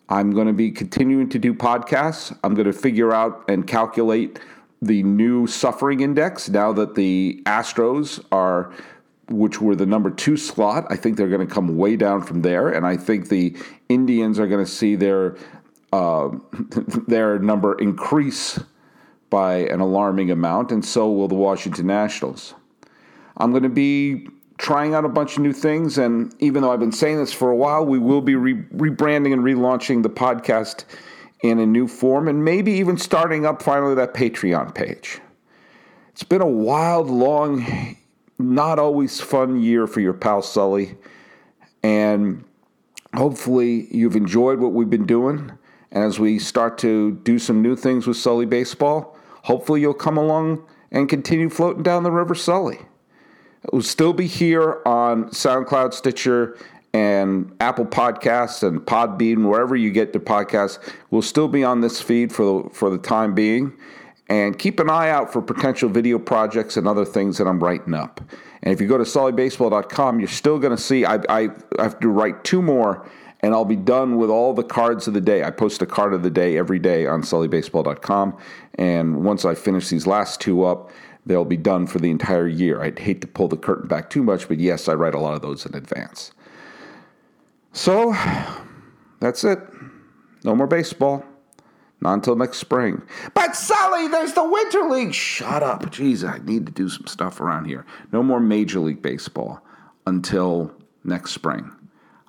I'm 0.09 0.31
going 0.31 0.47
to 0.47 0.53
be 0.53 0.71
continuing 0.71 1.29
to 1.29 1.39
do 1.39 1.53
podcasts. 1.53 2.37
I'm 2.43 2.53
going 2.53 2.67
to 2.67 2.73
figure 2.73 3.13
out 3.13 3.45
and 3.47 3.65
calculate 3.65 4.39
the 4.85 5.03
new 5.03 5.47
suffering 5.47 6.01
index 6.01 6.49
now 6.49 6.71
that 6.73 6.95
the 6.95 7.41
Astros 7.45 8.23
are 8.31 8.73
which 9.29 9.59
were 9.59 9.75
the 9.75 9.85
number 9.85 10.11
two 10.11 10.37
slot. 10.37 10.85
I 10.89 10.95
think 10.95 11.17
they're 11.17 11.29
going 11.29 11.45
to 11.45 11.51
come 11.51 11.77
way 11.77 11.95
down 11.95 12.21
from 12.21 12.43
there, 12.43 12.69
and 12.69 12.85
I 12.85 12.95
think 12.95 13.29
the 13.29 13.57
Indians 13.89 14.39
are 14.39 14.47
going 14.47 14.63
to 14.63 14.69
see 14.71 14.95
their 14.95 15.37
uh, 15.91 16.29
their 17.07 17.39
number 17.39 17.77
increase 17.79 18.59
by 19.29 19.57
an 19.57 19.79
alarming 19.79 20.31
amount, 20.31 20.71
and 20.71 20.85
so 20.85 21.11
will 21.11 21.27
the 21.27 21.35
Washington 21.35 21.87
Nationals. 21.87 22.53
I'm 23.37 23.51
going 23.51 23.63
to 23.63 23.69
be 23.69 24.27
trying 24.57 24.93
out 24.93 25.03
a 25.03 25.09
bunch 25.09 25.35
of 25.37 25.43
new 25.43 25.53
things, 25.53 25.97
and 25.97 26.33
even 26.39 26.61
though 26.61 26.71
I've 26.71 26.79
been 26.79 26.91
saying 26.91 27.17
this 27.17 27.33
for 27.33 27.49
a 27.49 27.55
while, 27.55 27.85
we 27.85 27.99
will 27.99 28.21
be 28.21 28.35
re- 28.35 28.63
rebranding 28.75 29.33
and 29.33 29.43
relaunching 29.43 30.03
the 30.03 30.09
podcast 30.09 30.85
in 31.41 31.59
a 31.59 31.65
new 31.65 31.87
form, 31.87 32.27
and 32.27 32.43
maybe 32.43 32.71
even 32.73 32.97
starting 32.97 33.45
up 33.45 33.61
finally 33.61 33.95
that 33.95 34.13
Patreon 34.13 34.73
page. 34.73 35.19
It's 36.09 36.23
been 36.23 36.41
a 36.41 36.47
wild, 36.47 37.09
long, 37.09 37.97
not 38.39 38.79
always 38.79 39.19
fun 39.19 39.61
year 39.61 39.85
for 39.85 39.99
your 39.99 40.13
pal 40.13 40.41
Sully, 40.41 40.95
and 41.83 42.43
hopefully 43.13 43.87
you've 43.91 44.15
enjoyed 44.15 44.59
what 44.59 44.73
we've 44.73 44.89
been 44.89 45.05
doing. 45.05 45.51
And 45.91 46.03
as 46.03 46.19
we 46.19 46.39
start 46.39 46.77
to 46.79 47.11
do 47.23 47.37
some 47.39 47.61
new 47.61 47.75
things 47.75 48.07
with 48.07 48.17
Sully 48.17 48.45
Baseball, 48.45 49.17
hopefully 49.43 49.81
you'll 49.81 49.93
come 49.93 50.17
along 50.17 50.65
and 50.91 51.07
continue 51.07 51.49
floating 51.49 51.83
down 51.83 52.03
the 52.03 52.11
River 52.11 52.35
Sully. 52.35 52.79
It 53.63 53.73
will 53.73 53.81
still 53.81 54.13
be 54.13 54.27
here 54.27 54.81
on 54.85 55.29
SoundCloud, 55.29 55.93
Stitcher, 55.93 56.57
and 56.95 57.53
Apple 57.59 57.85
Podcasts 57.85 58.65
and 58.65 58.79
Podbean, 58.79 59.49
wherever 59.49 59.75
you 59.75 59.91
get 59.91 60.13
the 60.13 60.19
podcasts. 60.19 60.79
We'll 61.11 61.21
still 61.21 61.49
be 61.49 61.61
on 61.61 61.81
this 61.81 62.01
feed 62.01 62.31
for 62.31 62.45
the, 62.45 62.69
for 62.69 62.89
the 62.89 62.97
time 62.97 63.35
being. 63.35 63.73
And 64.29 64.57
keep 64.57 64.79
an 64.79 64.89
eye 64.89 65.09
out 65.09 65.33
for 65.33 65.41
potential 65.41 65.89
video 65.89 66.17
projects 66.17 66.77
and 66.77 66.87
other 66.87 67.03
things 67.03 67.37
that 67.37 67.47
I'm 67.47 67.61
writing 67.61 67.93
up. 67.93 68.21
And 68.63 68.73
if 68.73 68.79
you 68.79 68.87
go 68.87 68.97
to 68.97 69.03
sullybaseball.com, 69.03 70.19
you're 70.19 70.29
still 70.29 70.57
going 70.57 70.75
to 70.75 70.81
see 70.81 71.03
I, 71.03 71.19
I 71.27 71.49
have 71.77 71.99
to 71.99 72.07
write 72.07 72.45
two 72.45 72.61
more 72.61 73.05
and 73.41 73.53
I'll 73.53 73.65
be 73.65 73.75
done 73.75 74.15
with 74.15 74.29
all 74.29 74.53
the 74.53 74.63
cards 74.63 75.05
of 75.05 75.13
the 75.13 75.21
day. 75.21 75.43
I 75.43 75.51
post 75.51 75.81
a 75.81 75.85
card 75.85 76.13
of 76.13 76.23
the 76.23 76.29
day 76.29 76.57
every 76.57 76.79
day 76.79 77.07
on 77.07 77.23
sullybaseball.com. 77.23 78.37
And 78.75 79.25
once 79.25 79.43
I 79.43 79.53
finish 79.53 79.89
these 79.89 80.07
last 80.07 80.39
two 80.39 80.63
up, 80.63 80.91
they'll 81.25 81.43
be 81.43 81.57
done 81.57 81.87
for 81.87 81.99
the 81.99 82.09
entire 82.09 82.47
year. 82.47 82.81
I'd 82.81 82.99
hate 82.99 83.19
to 83.19 83.27
pull 83.27 83.49
the 83.49 83.57
curtain 83.57 83.89
back 83.89 84.09
too 84.09 84.23
much, 84.23 84.47
but 84.47 84.59
yes, 84.59 84.87
I 84.87 84.93
write 84.93 85.13
a 85.13 85.19
lot 85.19 85.35
of 85.35 85.41
those 85.41 85.65
in 85.65 85.75
advance. 85.75 86.31
So 87.75 88.15
that's 89.19 89.43
it. 89.43 89.59
No 90.45 90.55
more 90.55 90.65
baseball. 90.65 91.25
Not 91.99 92.13
until 92.13 92.35
next 92.35 92.59
spring. 92.59 93.01
But 93.33 93.55
Sully, 93.55 94.07
there's 94.07 94.33
the 94.33 94.47
Winter 94.47 94.83
League. 94.83 95.13
Shut 95.13 95.61
up. 95.61 95.83
Jeez, 95.87 96.27
I 96.27 96.37
need 96.45 96.65
to 96.67 96.71
do 96.71 96.87
some 96.87 97.07
stuff 97.07 97.41
around 97.41 97.65
here. 97.65 97.85
No 98.13 98.23
more 98.23 98.39
Major 98.39 98.79
League 98.79 99.01
Baseball 99.01 99.61
until 100.07 100.71
next 101.03 101.31
spring. 101.31 101.69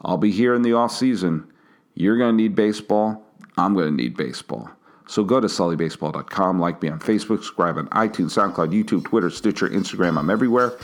I'll 0.02 0.18
be 0.18 0.32
here 0.32 0.54
in 0.54 0.62
the 0.62 0.72
off 0.72 0.92
season. 0.92 1.50
You're 1.94 2.18
going 2.18 2.36
to 2.36 2.42
need 2.42 2.54
baseball. 2.54 3.24
I'm 3.56 3.74
going 3.74 3.96
to 3.96 4.02
need 4.02 4.16
baseball. 4.16 4.70
So 5.08 5.22
go 5.22 5.40
to 5.40 5.46
sullybaseball.com, 5.46 6.58
like 6.60 6.82
me 6.82 6.88
on 6.88 6.98
Facebook, 6.98 7.38
subscribe 7.38 7.78
on 7.78 7.88
iTunes, 7.88 8.32
SoundCloud, 8.32 8.72
YouTube, 8.72 9.04
Twitter, 9.04 9.30
Stitcher, 9.30 9.68
Instagram. 9.68 10.18
I'm 10.18 10.30
everywhere. 10.30 10.76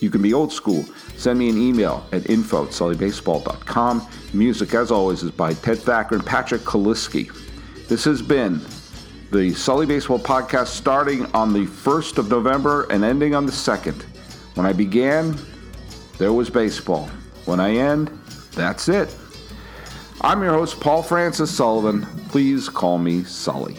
You 0.00 0.10
can 0.10 0.22
be 0.22 0.32
old 0.32 0.52
school. 0.52 0.84
Send 1.16 1.38
me 1.38 1.48
an 1.48 1.60
email 1.60 2.06
at 2.12 2.30
info 2.30 2.64
at 2.64 2.70
sullybaseball.com. 2.70 4.06
Music, 4.32 4.74
as 4.74 4.90
always, 4.90 5.22
is 5.22 5.32
by 5.32 5.54
Ted 5.54 5.78
Thacker 5.78 6.14
and 6.14 6.24
Patrick 6.24 6.62
Kaliski. 6.62 7.32
This 7.88 8.04
has 8.04 8.22
been 8.22 8.60
the 9.30 9.52
Sully 9.54 9.86
Baseball 9.86 10.18
podcast 10.18 10.68
starting 10.68 11.26
on 11.34 11.52
the 11.52 11.66
1st 11.66 12.18
of 12.18 12.30
November 12.30 12.86
and 12.90 13.04
ending 13.04 13.34
on 13.34 13.44
the 13.44 13.52
2nd. 13.52 14.02
When 14.54 14.66
I 14.66 14.72
began, 14.72 15.36
there 16.16 16.32
was 16.32 16.48
baseball. 16.48 17.08
When 17.44 17.60
I 17.60 17.74
end, 17.74 18.08
that's 18.52 18.88
it. 18.88 19.14
I'm 20.20 20.42
your 20.42 20.52
host, 20.52 20.80
Paul 20.80 21.04
Francis 21.04 21.56
Sullivan. 21.56 22.04
Please 22.30 22.68
call 22.68 22.98
me 22.98 23.22
Sully. 23.22 23.78